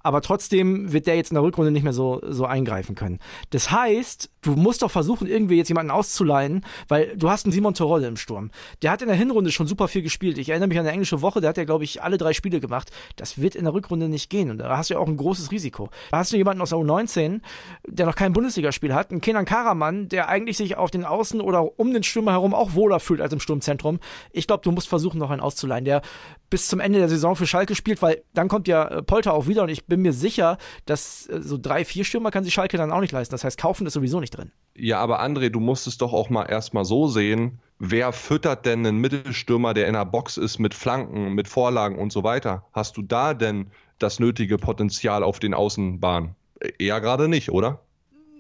Aber 0.02 0.22
trotzdem 0.22 0.92
wird 0.92 1.06
der 1.06 1.18
jetzt 1.18 1.30
in 1.30 1.36
der 1.36 1.44
Rückrunde 1.44 1.70
nicht 1.70 1.84
mehr 1.84 1.94
so, 1.94 2.22
so 2.28 2.48
eingreifen 2.48 2.96
können. 2.96 3.20
Das 3.52 3.70
heißt, 3.70 4.32
du 4.42 4.56
musst 4.56 4.82
doch 4.82 4.90
versuchen, 4.90 5.28
irgendwie 5.28 5.58
jetzt 5.58 5.70
jemanden 5.70 5.92
auszuleihen, 5.92 6.66
weil 6.88 7.16
du 7.16 7.30
hast 7.30 7.46
einen 7.46 7.52
Simon 7.52 7.76
Terodde 7.76 8.08
im 8.08 8.18
Sturm. 8.18 8.50
Der 8.82 8.90
hat 8.90 9.04
in 9.04 9.10
der 9.10 9.18
Hinrunde 9.18 9.52
schon 9.52 9.68
super 9.68 9.88
viel 9.88 10.02
gespielt. 10.02 10.40
Ich 10.40 10.50
erinnere 10.50 10.70
mich 10.70 10.80
an 10.80 10.86
eine 10.86 10.94
englische 10.94 11.22
Woche, 11.22 11.40
der 11.40 11.50
hat 11.50 11.58
ja, 11.58 11.66
glaube 11.66 11.84
ich, 11.84 12.02
alle 12.02 12.15
drei 12.18 12.34
Spiele 12.34 12.60
gemacht. 12.60 12.92
Das 13.16 13.40
wird 13.40 13.56
in 13.56 13.66
der 13.66 13.74
Rückrunde 13.74 14.10
nicht 14.10 14.30
gehen. 14.30 14.50
Und 14.50 14.60
da 14.60 14.78
hast 14.78 14.90
du 14.90 14.96
ja 14.96 15.00
auch 15.00 15.08
ein 15.08 15.18
großes 15.18 15.52
Risiko. 15.52 15.90
Da 16.12 16.18
hast 16.20 16.32
du 16.32 16.38
jemanden 16.38 16.62
aus 16.62 16.70
der 16.70 16.80
U19, 16.80 17.42
der 17.88 18.06
noch 18.06 18.16
kein 18.16 18.34
Bundesligaspiel 18.34 18.94
hat, 18.94 19.12
einen 19.12 19.22
Kenan 19.22 19.46
Karaman, 19.46 20.10
der 20.10 20.30
eigentlich 20.30 20.58
sich 20.58 20.78
auf 20.78 20.92
den 20.92 21.06
Außen 21.06 21.42
oder 21.42 21.80
um 21.80 21.94
den 21.94 22.04
Stürmer 22.04 22.32
herum 22.32 22.54
auch 22.54 22.74
wohler 22.74 23.00
fühlt 23.00 23.22
als 23.22 23.34
im 23.34 23.40
Sturmzentrum. 23.40 24.00
Ich 24.32 24.48
glaube, 24.48 24.64
du 24.64 24.72
musst 24.72 24.88
versuchen, 24.88 25.20
noch 25.20 25.32
einen 25.32 25.42
auszuleihen, 25.42 25.86
der 25.86 26.02
bis 26.50 26.68
zum 26.68 26.80
Ende 26.80 27.00
der 27.00 27.10
Saison 27.10 27.36
für 27.36 27.48
Schalke 27.48 27.76
spielt, 27.76 28.02
weil 28.02 28.24
dann 28.34 28.48
kommt 28.48 28.68
ja 28.68 28.86
äh, 28.86 29.02
Polter 29.04 29.34
auch 29.34 29.48
wieder 29.48 29.64
und 29.64 29.70
ich 29.70 29.86
bin 29.86 30.02
mir 30.02 30.14
sicher, 30.14 30.58
dass 30.86 31.28
äh, 31.28 31.42
so 31.42 31.58
drei, 31.58 31.86
vier 31.86 32.04
Stürmer 32.04 32.32
kann 32.32 32.44
sich 32.44 32.54
Schalke 32.54 32.78
dann 32.78 32.92
auch 32.92 33.02
nicht 33.02 33.12
leisten. 33.12 33.34
Das 33.34 33.44
heißt, 33.44 33.60
kaufen 33.60 33.86
ist 33.88 33.94
sowieso 33.94 34.20
nicht 34.20 34.32
drin. 34.32 34.52
Ja, 34.78 35.00
aber 35.00 35.22
André, 35.22 35.50
du 35.50 35.60
musst 35.60 35.88
es 35.88 35.98
doch 35.98 36.12
auch 36.12 36.30
mal 36.30 36.44
erstmal 36.46 36.84
so 36.84 37.08
sehen, 37.08 37.60
wer 37.80 38.12
füttert 38.12 38.66
denn 38.66 38.86
einen 38.86 39.00
Mittelstürmer, 39.00 39.74
der 39.74 39.88
in 39.88 39.94
der 39.94 40.06
Box 40.06 40.38
ist 40.38 40.60
mit 40.60 40.74
Flanken, 40.74 41.34
mit 41.34 41.48
Vorlagen 41.48 41.98
und 41.98 42.12
so 42.12 42.24
weiter? 42.24 42.66
Hast 42.74 42.98
du 42.98 43.02
da 43.02 43.34
denn 43.34 43.72
das 44.00 44.20
nötige 44.20 44.58
Potenzial 44.58 45.24
auf 45.24 45.40
den 45.40 45.54
Außenbahnen? 45.54 46.36
Eher 46.78 47.00
gerade 47.00 47.30
nicht, 47.30 47.52
oder? 47.52 47.80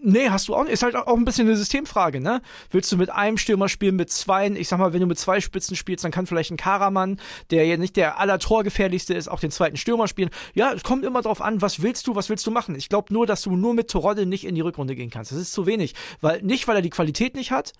Nee, 0.07 0.29
hast 0.29 0.47
du 0.47 0.55
auch 0.55 0.63
nicht. 0.63 0.74
Ist 0.74 0.83
halt 0.83 0.95
auch 0.95 1.17
ein 1.17 1.25
bisschen 1.25 1.47
eine 1.47 1.57
Systemfrage, 1.57 2.21
ne? 2.21 2.43
Willst 2.69 2.91
du 2.91 2.97
mit 2.97 3.09
einem 3.09 3.39
Stürmer 3.39 3.67
spielen, 3.67 3.95
mit 3.95 4.12
zwei? 4.12 4.47
Ich 4.50 4.67
sag 4.67 4.77
mal, 4.77 4.93
wenn 4.93 5.00
du 5.00 5.07
mit 5.07 5.17
zwei 5.17 5.41
Spitzen 5.41 5.75
spielst, 5.75 6.05
dann 6.05 6.12
kann 6.12 6.27
vielleicht 6.27 6.51
ein 6.51 6.57
Karaman, 6.57 7.19
der 7.50 7.65
ja 7.65 7.75
nicht 7.77 7.95
der 7.95 8.19
allertorgefährlichste 8.19 9.15
ist, 9.15 9.27
auch 9.27 9.39
den 9.39 9.50
zweiten 9.50 9.77
Stürmer 9.77 10.07
spielen. 10.07 10.29
Ja, 10.53 10.71
es 10.74 10.83
kommt 10.83 11.05
immer 11.05 11.24
drauf 11.24 11.41
an, 11.41 11.59
was 11.63 11.81
willst 11.81 12.05
du, 12.05 12.13
was 12.13 12.29
willst 12.29 12.45
du 12.45 12.51
machen? 12.51 12.75
Ich 12.75 12.88
glaube 12.88 13.12
nur, 13.12 13.25
dass 13.25 13.41
du 13.41 13.55
nur 13.55 13.74
mit 13.74 13.89
Torodde 13.89 14.27
nicht 14.27 14.45
in 14.45 14.53
die 14.53 14.62
Rückrunde 14.62 14.95
gehen 14.95 15.09
kannst. 15.09 15.31
Das 15.31 15.39
ist 15.39 15.53
zu 15.53 15.65
wenig. 15.65 15.95
Weil, 16.21 16.43
nicht, 16.43 16.67
weil 16.67 16.75
er 16.75 16.81
die 16.83 16.91
Qualität 16.91 17.33
nicht 17.33 17.50
hat, 17.50 17.74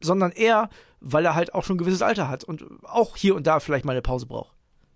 sondern 0.00 0.32
eher, 0.32 0.68
weil 1.00 1.24
er 1.24 1.36
halt 1.36 1.54
auch 1.54 1.62
schon 1.62 1.76
ein 1.76 1.78
gewisses 1.78 2.02
Alter 2.02 2.28
hat 2.28 2.42
und 2.42 2.64
auch 2.82 3.16
hier 3.16 3.36
und 3.36 3.46
da 3.46 3.60
vielleicht 3.60 3.84
mal 3.84 3.92
eine 3.92 4.02
Pause 4.02 4.26
braucht. 4.26 4.52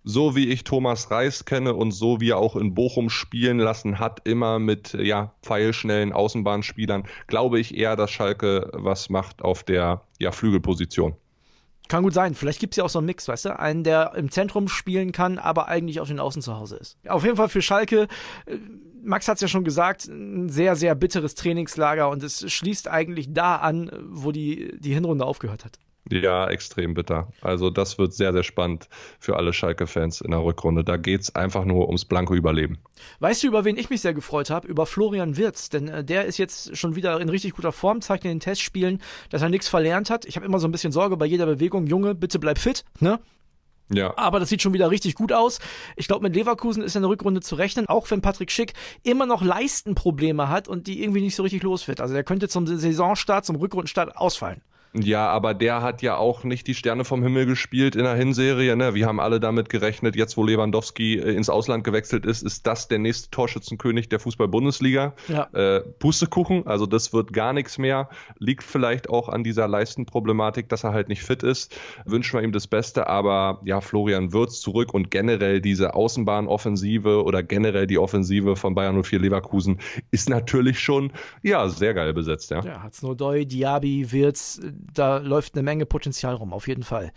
So 0.08 0.36
wie 0.36 0.48
ich 0.48 0.62
Thomas 0.62 1.10
Reis 1.10 1.44
kenne 1.44 1.74
und 1.74 1.90
so 1.90 2.20
wie 2.20 2.30
er 2.30 2.38
auch 2.38 2.54
in 2.54 2.74
Bochum 2.74 3.10
spielen 3.10 3.58
lassen 3.58 3.98
hat, 3.98 4.26
immer 4.26 4.60
mit 4.60 4.94
ja, 4.94 5.34
pfeilschnellen 5.42 6.12
Außenbahnspielern, 6.12 7.08
glaube 7.26 7.58
ich 7.58 7.76
eher, 7.76 7.96
dass 7.96 8.12
Schalke 8.12 8.70
was 8.72 9.10
macht 9.10 9.42
auf 9.42 9.64
der 9.64 10.02
ja, 10.20 10.30
Flügelposition. 10.30 11.16
Kann 11.88 12.04
gut 12.04 12.14
sein. 12.14 12.34
Vielleicht 12.34 12.60
gibt 12.60 12.74
es 12.74 12.76
ja 12.76 12.84
auch 12.84 12.88
so 12.88 13.00
einen 13.00 13.06
Mix, 13.06 13.26
weißt 13.26 13.46
du? 13.46 13.58
Einen, 13.58 13.82
der 13.82 14.14
im 14.14 14.30
Zentrum 14.30 14.68
spielen 14.68 15.10
kann, 15.10 15.38
aber 15.38 15.66
eigentlich 15.66 15.98
auf 15.98 16.08
den 16.08 16.20
Außen 16.20 16.40
zu 16.40 16.56
Hause 16.56 16.76
ist. 16.76 16.98
Auf 17.08 17.24
jeden 17.24 17.36
Fall 17.36 17.48
für 17.48 17.62
Schalke, 17.62 18.06
äh, 18.46 18.56
Max 19.02 19.26
hat 19.26 19.36
es 19.36 19.40
ja 19.40 19.48
schon 19.48 19.64
gesagt, 19.64 20.06
ein 20.06 20.48
sehr, 20.48 20.76
sehr 20.76 20.94
bitteres 20.94 21.34
Trainingslager 21.34 22.08
und 22.10 22.22
es 22.22 22.50
schließt 22.52 22.88
eigentlich 22.88 23.32
da 23.32 23.56
an, 23.56 23.90
wo 24.08 24.30
die, 24.30 24.76
die 24.78 24.94
Hinrunde 24.94 25.24
aufgehört 25.24 25.64
hat. 25.64 25.78
Ja, 26.08 26.48
extrem 26.48 26.94
bitter. 26.94 27.28
Also 27.40 27.70
das 27.70 27.98
wird 27.98 28.14
sehr, 28.14 28.32
sehr 28.32 28.44
spannend 28.44 28.88
für 29.18 29.36
alle 29.36 29.52
Schalke-Fans 29.52 30.20
in 30.20 30.30
der 30.30 30.42
Rückrunde. 30.42 30.84
Da 30.84 30.96
geht 30.96 31.22
es 31.22 31.34
einfach 31.34 31.64
nur 31.64 31.86
ums 31.86 32.04
blanke 32.04 32.34
Überleben. 32.34 32.78
Weißt 33.18 33.42
du, 33.42 33.48
über 33.48 33.64
wen 33.64 33.76
ich 33.76 33.90
mich 33.90 34.02
sehr 34.02 34.14
gefreut 34.14 34.50
habe? 34.50 34.68
Über 34.68 34.86
Florian 34.86 35.36
Wirz. 35.36 35.68
Denn 35.68 35.88
äh, 35.88 36.04
der 36.04 36.26
ist 36.26 36.38
jetzt 36.38 36.76
schon 36.76 36.94
wieder 36.94 37.20
in 37.20 37.28
richtig 37.28 37.54
guter 37.54 37.72
Form, 37.72 38.00
zeigt 38.00 38.24
in 38.24 38.30
den 38.30 38.40
Testspielen, 38.40 39.02
dass 39.30 39.42
er 39.42 39.48
nichts 39.48 39.68
verlernt 39.68 40.08
hat. 40.08 40.24
Ich 40.26 40.36
habe 40.36 40.46
immer 40.46 40.60
so 40.60 40.68
ein 40.68 40.72
bisschen 40.72 40.92
Sorge 40.92 41.16
bei 41.16 41.26
jeder 41.26 41.46
Bewegung. 41.46 41.86
Junge, 41.86 42.14
bitte 42.14 42.38
bleib 42.38 42.58
fit, 42.58 42.84
ne? 43.00 43.18
Ja. 43.88 44.16
Aber 44.16 44.40
das 44.40 44.48
sieht 44.48 44.62
schon 44.62 44.72
wieder 44.74 44.90
richtig 44.90 45.14
gut 45.14 45.32
aus. 45.32 45.60
Ich 45.94 46.08
glaube, 46.08 46.24
mit 46.24 46.34
Leverkusen 46.34 46.82
ist 46.82 46.96
in 46.96 47.02
der 47.02 47.08
Rückrunde 47.08 47.40
zu 47.40 47.54
rechnen, 47.54 47.86
auch 47.86 48.10
wenn 48.10 48.20
Patrick 48.20 48.50
Schick 48.50 48.72
immer 49.04 49.26
noch 49.26 49.42
Leistenprobleme 49.42 50.48
hat 50.48 50.66
und 50.66 50.88
die 50.88 51.02
irgendwie 51.02 51.20
nicht 51.20 51.36
so 51.36 51.44
richtig 51.44 51.62
los 51.62 51.86
wird. 51.86 52.00
Also 52.00 52.14
er 52.14 52.24
könnte 52.24 52.48
zum 52.48 52.66
Saisonstart, 52.66 53.44
zum 53.44 53.56
Rückrundenstart 53.56 54.16
ausfallen. 54.16 54.62
Ja, 54.94 55.28
aber 55.28 55.54
der 55.54 55.82
hat 55.82 56.02
ja 56.02 56.16
auch 56.16 56.44
nicht 56.44 56.66
die 56.66 56.74
Sterne 56.74 57.04
vom 57.04 57.22
Himmel 57.22 57.46
gespielt 57.46 57.96
in 57.96 58.04
der 58.04 58.14
Hinserie. 58.14 58.76
Ne? 58.76 58.94
Wir 58.94 59.06
haben 59.06 59.20
alle 59.20 59.40
damit 59.40 59.68
gerechnet, 59.68 60.16
jetzt 60.16 60.36
wo 60.36 60.44
Lewandowski 60.44 61.18
äh, 61.18 61.34
ins 61.34 61.50
Ausland 61.50 61.84
gewechselt 61.84 62.24
ist, 62.24 62.42
ist 62.42 62.66
das 62.66 62.88
der 62.88 62.98
nächste 62.98 63.30
Torschützenkönig 63.30 64.08
der 64.08 64.20
Fußball-Bundesliga. 64.20 65.14
Ja. 65.28 65.48
Äh, 65.52 65.80
Pustekuchen, 65.80 66.66
also 66.66 66.86
das 66.86 67.12
wird 67.12 67.32
gar 67.32 67.52
nichts 67.52 67.78
mehr. 67.78 68.08
Liegt 68.38 68.62
vielleicht 68.62 69.10
auch 69.10 69.28
an 69.28 69.44
dieser 69.44 69.68
Leistenproblematik, 69.68 70.68
dass 70.68 70.84
er 70.84 70.92
halt 70.92 71.08
nicht 71.08 71.22
fit 71.22 71.42
ist. 71.42 71.78
Wünschen 72.04 72.38
wir 72.38 72.44
ihm 72.44 72.52
das 72.52 72.66
Beste, 72.66 73.06
aber 73.06 73.60
ja, 73.64 73.80
Florian 73.80 74.32
Wirtz 74.32 74.60
zurück 74.60 74.94
und 74.94 75.10
generell 75.10 75.60
diese 75.60 75.94
Außenbahnoffensive 75.94 77.22
oder 77.22 77.42
generell 77.42 77.86
die 77.86 77.98
Offensive 77.98 78.56
von 78.56 78.74
Bayern 78.74 79.02
04 79.02 79.18
Leverkusen 79.18 79.78
ist 80.10 80.28
natürlich 80.28 80.80
schon, 80.80 81.12
ja, 81.42 81.68
sehr 81.68 81.94
geil 81.94 82.14
besetzt. 82.14 82.50
Ja, 82.50 82.62
ja 82.62 82.82
Hatznodoy, 82.82 83.46
Diaby, 83.46 84.10
Wirtz, 84.12 84.60
da 84.92 85.18
läuft 85.18 85.54
eine 85.54 85.62
Menge 85.62 85.86
Potenzial 85.86 86.34
rum, 86.34 86.52
auf 86.52 86.68
jeden 86.68 86.82
Fall. 86.82 87.12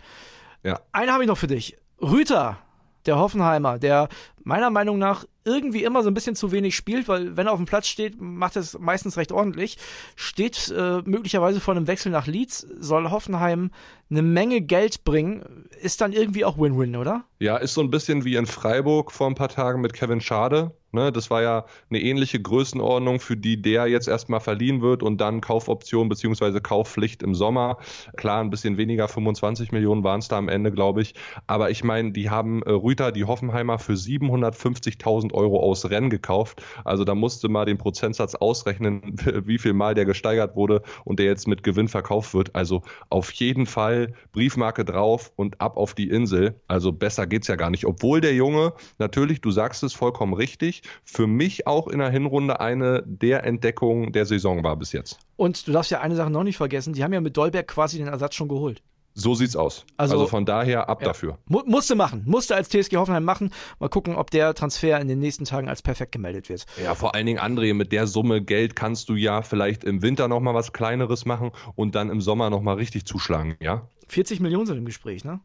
Ja. 0.62 0.80
Einen 0.92 1.12
habe 1.12 1.22
ich 1.22 1.28
noch 1.28 1.38
für 1.38 1.46
dich. 1.46 1.76
Rüter, 2.00 2.58
der 3.06 3.18
Hoffenheimer, 3.18 3.78
der 3.78 4.08
meiner 4.42 4.70
Meinung 4.70 4.98
nach 4.98 5.24
irgendwie 5.44 5.84
immer 5.84 6.02
so 6.02 6.10
ein 6.10 6.14
bisschen 6.14 6.36
zu 6.36 6.52
wenig 6.52 6.76
spielt, 6.76 7.08
weil 7.08 7.36
wenn 7.36 7.46
er 7.46 7.52
auf 7.52 7.58
dem 7.58 7.66
Platz 7.66 7.88
steht, 7.88 8.20
macht 8.20 8.56
er 8.56 8.62
es 8.62 8.78
meistens 8.78 9.16
recht 9.16 9.32
ordentlich. 9.32 9.78
Steht 10.16 10.72
äh, 10.76 11.02
möglicherweise 11.04 11.60
vor 11.60 11.74
einem 11.74 11.86
Wechsel 11.86 12.12
nach 12.12 12.26
Leeds, 12.26 12.66
soll 12.78 13.10
Hoffenheim 13.10 13.70
eine 14.10 14.22
Menge 14.22 14.60
Geld 14.60 15.04
bringen, 15.04 15.68
ist 15.80 16.00
dann 16.00 16.12
irgendwie 16.12 16.44
auch 16.44 16.58
Win-Win, 16.58 16.96
oder? 16.96 17.24
Ja, 17.38 17.56
ist 17.56 17.74
so 17.74 17.80
ein 17.80 17.90
bisschen 17.90 18.24
wie 18.24 18.36
in 18.36 18.46
Freiburg 18.46 19.12
vor 19.12 19.28
ein 19.28 19.34
paar 19.34 19.48
Tagen 19.48 19.80
mit 19.80 19.92
Kevin 19.92 20.20
Schade. 20.20 20.72
Ne, 20.92 21.12
das 21.12 21.30
war 21.30 21.40
ja 21.40 21.66
eine 21.88 22.00
ähnliche 22.00 22.40
Größenordnung, 22.40 23.20
für 23.20 23.36
die 23.36 23.62
der 23.62 23.86
jetzt 23.86 24.08
erstmal 24.08 24.40
verliehen 24.40 24.82
wird 24.82 25.04
und 25.04 25.20
dann 25.20 25.40
Kaufoption 25.40 26.08
bzw. 26.08 26.58
Kaufpflicht 26.60 27.22
im 27.22 27.36
Sommer. 27.36 27.78
Klar, 28.16 28.40
ein 28.40 28.50
bisschen 28.50 28.76
weniger, 28.76 29.06
25 29.06 29.70
Millionen 29.70 30.02
waren 30.02 30.18
es 30.18 30.26
da 30.26 30.38
am 30.38 30.48
Ende, 30.48 30.72
glaube 30.72 31.02
ich. 31.02 31.14
Aber 31.46 31.70
ich 31.70 31.84
meine, 31.84 32.10
die 32.10 32.28
haben 32.28 32.64
äh, 32.64 32.70
Rüter, 32.72 33.12
die 33.12 33.24
Hoffenheimer, 33.24 33.78
für 33.78 33.92
750.000 33.92 35.32
Euro 35.32 35.60
aus 35.60 35.88
Rennen 35.88 36.10
gekauft. 36.10 36.60
Also 36.84 37.04
da 37.04 37.14
musste 37.14 37.48
mal 37.48 37.66
den 37.66 37.78
Prozentsatz 37.78 38.34
ausrechnen, 38.34 39.14
wie 39.44 39.58
viel 39.58 39.74
Mal 39.74 39.94
der 39.94 40.06
gesteigert 40.06 40.56
wurde 40.56 40.82
und 41.04 41.20
der 41.20 41.26
jetzt 41.26 41.46
mit 41.46 41.62
Gewinn 41.62 41.86
verkauft 41.86 42.34
wird. 42.34 42.56
Also 42.56 42.82
auf 43.10 43.30
jeden 43.32 43.66
Fall 43.66 44.12
Briefmarke 44.32 44.84
drauf 44.84 45.30
und 45.36 45.60
ab 45.60 45.76
auf 45.76 45.94
die 45.94 46.08
Insel. 46.08 46.60
Also 46.66 46.90
besser 46.90 47.28
geht's 47.28 47.46
ja 47.46 47.54
gar 47.54 47.70
nicht. 47.70 47.86
Obwohl 47.86 48.20
der 48.20 48.34
Junge, 48.34 48.72
natürlich, 48.98 49.40
du 49.40 49.52
sagst 49.52 49.84
es 49.84 49.92
vollkommen 49.92 50.34
richtig, 50.34 50.79
für 51.04 51.26
mich 51.26 51.66
auch 51.66 51.88
in 51.88 51.98
der 51.98 52.10
Hinrunde 52.10 52.60
eine 52.60 53.02
der 53.06 53.44
Entdeckungen 53.44 54.12
der 54.12 54.26
Saison 54.26 54.62
war 54.64 54.76
bis 54.76 54.92
jetzt. 54.92 55.18
Und 55.36 55.66
du 55.66 55.72
darfst 55.72 55.90
ja 55.90 56.00
eine 56.00 56.16
Sache 56.16 56.30
noch 56.30 56.44
nicht 56.44 56.56
vergessen, 56.56 56.92
die 56.92 57.04
haben 57.04 57.12
ja 57.12 57.20
mit 57.20 57.36
Dolberg 57.36 57.68
quasi 57.68 57.98
den 57.98 58.08
Ersatz 58.08 58.34
schon 58.34 58.48
geholt. 58.48 58.82
So 59.14 59.34
sieht's 59.34 59.56
aus. 59.56 59.84
Also, 59.96 60.14
also 60.14 60.26
von 60.28 60.46
daher 60.46 60.88
ab 60.88 61.02
ja. 61.02 61.08
dafür. 61.08 61.38
Mu 61.46 61.62
musste 61.66 61.94
machen. 61.94 62.22
Musste 62.26 62.54
als 62.54 62.68
TSG 62.68 62.96
Hoffenheim 62.96 63.24
machen. 63.24 63.52
Mal 63.80 63.88
gucken, 63.88 64.14
ob 64.14 64.30
der 64.30 64.54
Transfer 64.54 65.00
in 65.00 65.08
den 65.08 65.18
nächsten 65.18 65.44
Tagen 65.44 65.68
als 65.68 65.82
perfekt 65.82 66.12
gemeldet 66.12 66.48
wird. 66.48 66.64
Ja, 66.82 66.94
vor 66.94 67.14
allen 67.14 67.26
Dingen, 67.26 67.40
André, 67.40 67.74
mit 67.74 67.92
der 67.92 68.06
Summe 68.06 68.40
Geld 68.40 68.76
kannst 68.76 69.08
du 69.08 69.16
ja 69.16 69.42
vielleicht 69.42 69.84
im 69.84 70.02
Winter 70.02 70.28
nochmal 70.28 70.54
was 70.54 70.72
Kleineres 70.72 71.26
machen 71.26 71.50
und 71.74 71.94
dann 71.94 72.08
im 72.08 72.20
Sommer 72.20 72.50
nochmal 72.50 72.76
richtig 72.76 73.04
zuschlagen, 73.04 73.56
ja? 73.60 73.88
40 74.08 74.40
Millionen 74.40 74.66
sind 74.66 74.78
im 74.78 74.84
Gespräch, 74.84 75.24
ne? 75.24 75.40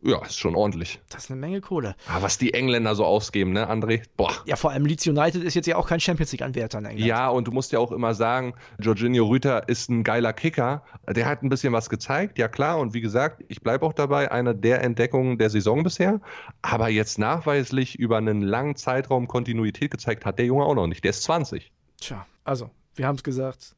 Ja, 0.00 0.24
ist 0.24 0.38
schon 0.38 0.54
ordentlich. 0.54 1.00
Das 1.08 1.24
ist 1.24 1.30
eine 1.30 1.40
Menge 1.40 1.60
Kohle. 1.60 1.96
Ah, 2.06 2.18
was 2.20 2.38
die 2.38 2.54
Engländer 2.54 2.94
so 2.94 3.04
ausgeben, 3.04 3.52
ne, 3.52 3.68
André? 3.68 4.02
Boah. 4.16 4.32
Ja, 4.46 4.54
vor 4.54 4.70
allem 4.70 4.86
Leeds 4.86 5.06
United 5.06 5.42
ist 5.42 5.54
jetzt 5.54 5.66
ja 5.66 5.76
auch 5.76 5.88
kein 5.88 5.98
Champions 5.98 6.30
League-Anwärter 6.30 6.78
in 6.78 6.84
England. 6.84 7.06
Ja, 7.06 7.28
und 7.28 7.48
du 7.48 7.52
musst 7.52 7.72
ja 7.72 7.80
auch 7.80 7.90
immer 7.90 8.14
sagen, 8.14 8.54
Jorginho 8.78 9.26
Rüther 9.26 9.68
ist 9.68 9.90
ein 9.90 10.04
geiler 10.04 10.32
Kicker. 10.32 10.84
Der 11.08 11.26
hat 11.26 11.42
ein 11.42 11.48
bisschen 11.48 11.72
was 11.72 11.90
gezeigt, 11.90 12.38
ja 12.38 12.46
klar. 12.46 12.78
Und 12.78 12.94
wie 12.94 13.00
gesagt, 13.00 13.42
ich 13.48 13.60
bleibe 13.60 13.84
auch 13.84 13.92
dabei, 13.92 14.30
eine 14.30 14.54
der 14.54 14.82
Entdeckungen 14.82 15.36
der 15.36 15.50
Saison 15.50 15.82
bisher. 15.82 16.20
Aber 16.62 16.88
jetzt 16.88 17.18
nachweislich 17.18 17.98
über 17.98 18.18
einen 18.18 18.40
langen 18.40 18.76
Zeitraum 18.76 19.26
Kontinuität 19.26 19.90
gezeigt 19.90 20.24
hat 20.24 20.38
der 20.38 20.46
Junge 20.46 20.64
auch 20.64 20.74
noch 20.74 20.86
nicht. 20.86 21.02
Der 21.02 21.10
ist 21.10 21.24
20. 21.24 21.72
Tja, 22.00 22.24
also, 22.44 22.70
wir 22.94 23.06
haben 23.06 23.16
es 23.16 23.24
gesagt. 23.24 23.74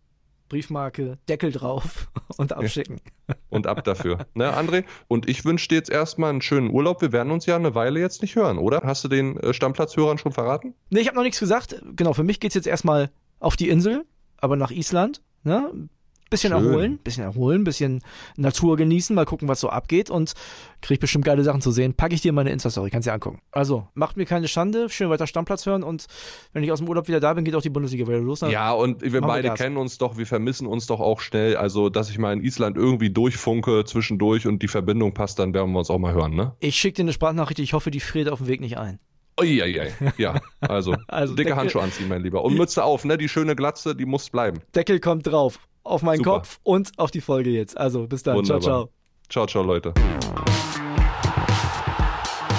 Briefmarke, 0.51 1.17
Deckel 1.31 1.53
drauf 1.53 2.11
und 2.37 2.53
abschicken. 2.53 3.01
Und 3.49 3.67
ab 3.67 3.83
dafür. 3.85 4.27
Ne, 4.35 4.55
André? 4.55 4.85
Und 5.09 5.27
ich 5.29 5.47
wünsche 5.47 5.69
dir 5.69 5.77
jetzt 5.77 5.89
erstmal 5.89 6.29
einen 6.29 6.43
schönen 6.43 6.69
Urlaub. 6.69 7.01
Wir 7.01 7.13
werden 7.13 7.33
uns 7.33 7.47
ja 7.47 7.57
eine 7.57 7.75
Weile 7.75 8.01
jetzt 8.01 8.21
nicht 8.21 8.37
hören, 8.37 8.59
oder? 8.59 8.83
Hast 8.85 9.03
du 9.03 9.09
den 9.09 9.39
äh, 9.39 9.55
Stammplatzhörern 9.55 10.19
schon 10.19 10.33
verraten? 10.33 10.75
Nee, 10.91 11.01
ich 11.01 11.07
habe 11.07 11.17
noch 11.17 11.23
nichts 11.23 11.41
gesagt. 11.41 11.81
Genau, 11.97 12.13
für 12.13 12.25
mich 12.25 12.41
geht 12.41 12.51
es 12.51 12.55
jetzt 12.55 12.67
erstmal 12.67 13.11
auf 13.39 13.57
die 13.57 13.71
Insel, 13.71 14.05
aber 14.37 14.57
nach 14.57 14.71
Island. 14.71 15.23
Ne? 15.45 15.89
Bisschen 16.31 16.53
Schön. 16.53 16.65
erholen, 16.65 16.99
bisschen 16.99 17.25
erholen, 17.25 17.65
bisschen 17.65 18.03
Natur 18.37 18.77
genießen, 18.77 19.17
mal 19.17 19.25
gucken, 19.25 19.49
was 19.49 19.59
so 19.59 19.69
abgeht 19.69 20.11
und 20.11 20.35
krieg 20.81 21.01
bestimmt 21.01 21.25
geile 21.25 21.43
Sachen 21.43 21.61
zu 21.61 21.73
sehen. 21.73 21.95
Packe 21.95 22.15
ich 22.15 22.21
dir 22.21 22.33
meine 22.33 22.51
Insta-Story, 22.51 22.91
kannst 22.91 23.09
dir 23.09 23.13
angucken. 23.13 23.41
Also, 23.51 23.89
macht 23.95 24.17
mir 24.17 24.27
keine 24.27 24.47
Schande, 24.47 24.89
schön 24.91 25.11
weiter 25.11 25.27
Stammplatz 25.27 25.67
hören 25.67 25.83
und 25.83 26.07
wenn 26.53 26.63
ich 26.63 26.71
aus 26.71 26.79
dem 26.79 26.89
Urlaub 26.89 27.09
wieder 27.09 27.19
da 27.19 27.35
bin, 27.35 27.45
geht 27.45 27.57
auch 27.57 27.63
die 27.63 27.71
Bundesliga 27.71 28.07
wieder 28.07 28.21
los. 28.21 28.43
Ja, 28.43 28.71
und 28.71 29.03
wir 29.03 29.21
beide 29.21 29.49
wir 29.49 29.55
kennen 29.55 29.77
uns 29.77 29.99
doch, 29.99 30.19
wir 30.19 30.27
vermissen 30.27 30.69
uns 30.69 30.87
doch 30.87 31.01
auch 31.01 31.21
schnell. 31.21 31.57
Also, 31.57 31.89
dass 31.89 32.11
ich 32.11 32.19
mal 32.19 32.33
in 32.33 32.45
Island 32.45 32.77
irgendwie 32.77 33.11
durchfunke 33.11 33.85
zwischendurch 33.85 34.47
und 34.47 34.63
die 34.63 34.69
Verbindung 34.69 35.13
passt, 35.13 35.41
dann 35.41 35.53
werden 35.53 35.73
wir 35.73 35.81
uns 35.81 35.91
auch 35.91 35.99
mal 35.99 36.15
hören, 36.15 36.37
ne? 36.37 36.55
Ich 36.61 36.77
schicke 36.77 36.97
dir 36.97 37.03
eine 37.03 37.13
Sprachnachricht, 37.13 37.59
ich 37.59 37.73
hoffe, 37.73 37.91
die 37.91 37.99
friert 37.99 38.29
auf 38.29 38.39
dem 38.39 38.47
Weg 38.47 38.61
nicht 38.61 38.79
ein. 38.79 39.01
Uiuiui. 39.41 39.89
Ja, 40.17 40.41
also, 40.61 40.95
also 41.09 41.35
dicke 41.35 41.49
Deckel, 41.49 41.61
Handschuhe 41.61 41.83
anziehen, 41.83 42.09
mein 42.09 42.23
Lieber. 42.23 42.45
Und 42.45 42.57
Mütze 42.57 42.85
auf, 42.85 43.05
ne? 43.05 43.19
Die 43.19 43.29
schöne 43.29 43.57
Glatze, 43.57 43.97
die 43.97 44.05
muss 44.07 44.31
bleiben. 44.31 44.61
Deckel 44.75 45.01
kommt 45.01 45.27
drauf 45.27 45.59
auf 45.91 46.03
meinen 46.03 46.19
Super. 46.19 46.39
Kopf 46.39 46.59
und 46.63 46.93
auf 46.99 47.11
die 47.11 47.21
Folge 47.21 47.51
jetzt. 47.51 47.77
Also 47.77 48.07
bis 48.07 48.23
dann. 48.23 48.37
Wunderbar. 48.37 48.61
Ciao, 48.61 48.87
ciao. 48.87 48.91
Ciao, 49.29 49.47
ciao, 49.47 49.63
Leute. 49.63 49.95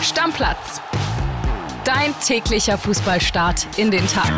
Stammplatz. 0.02 0.82
Dein 1.84 2.14
täglicher 2.26 2.78
Fußballstart 2.78 3.68
in 3.78 3.92
den 3.92 4.06
Tag. 4.08 4.32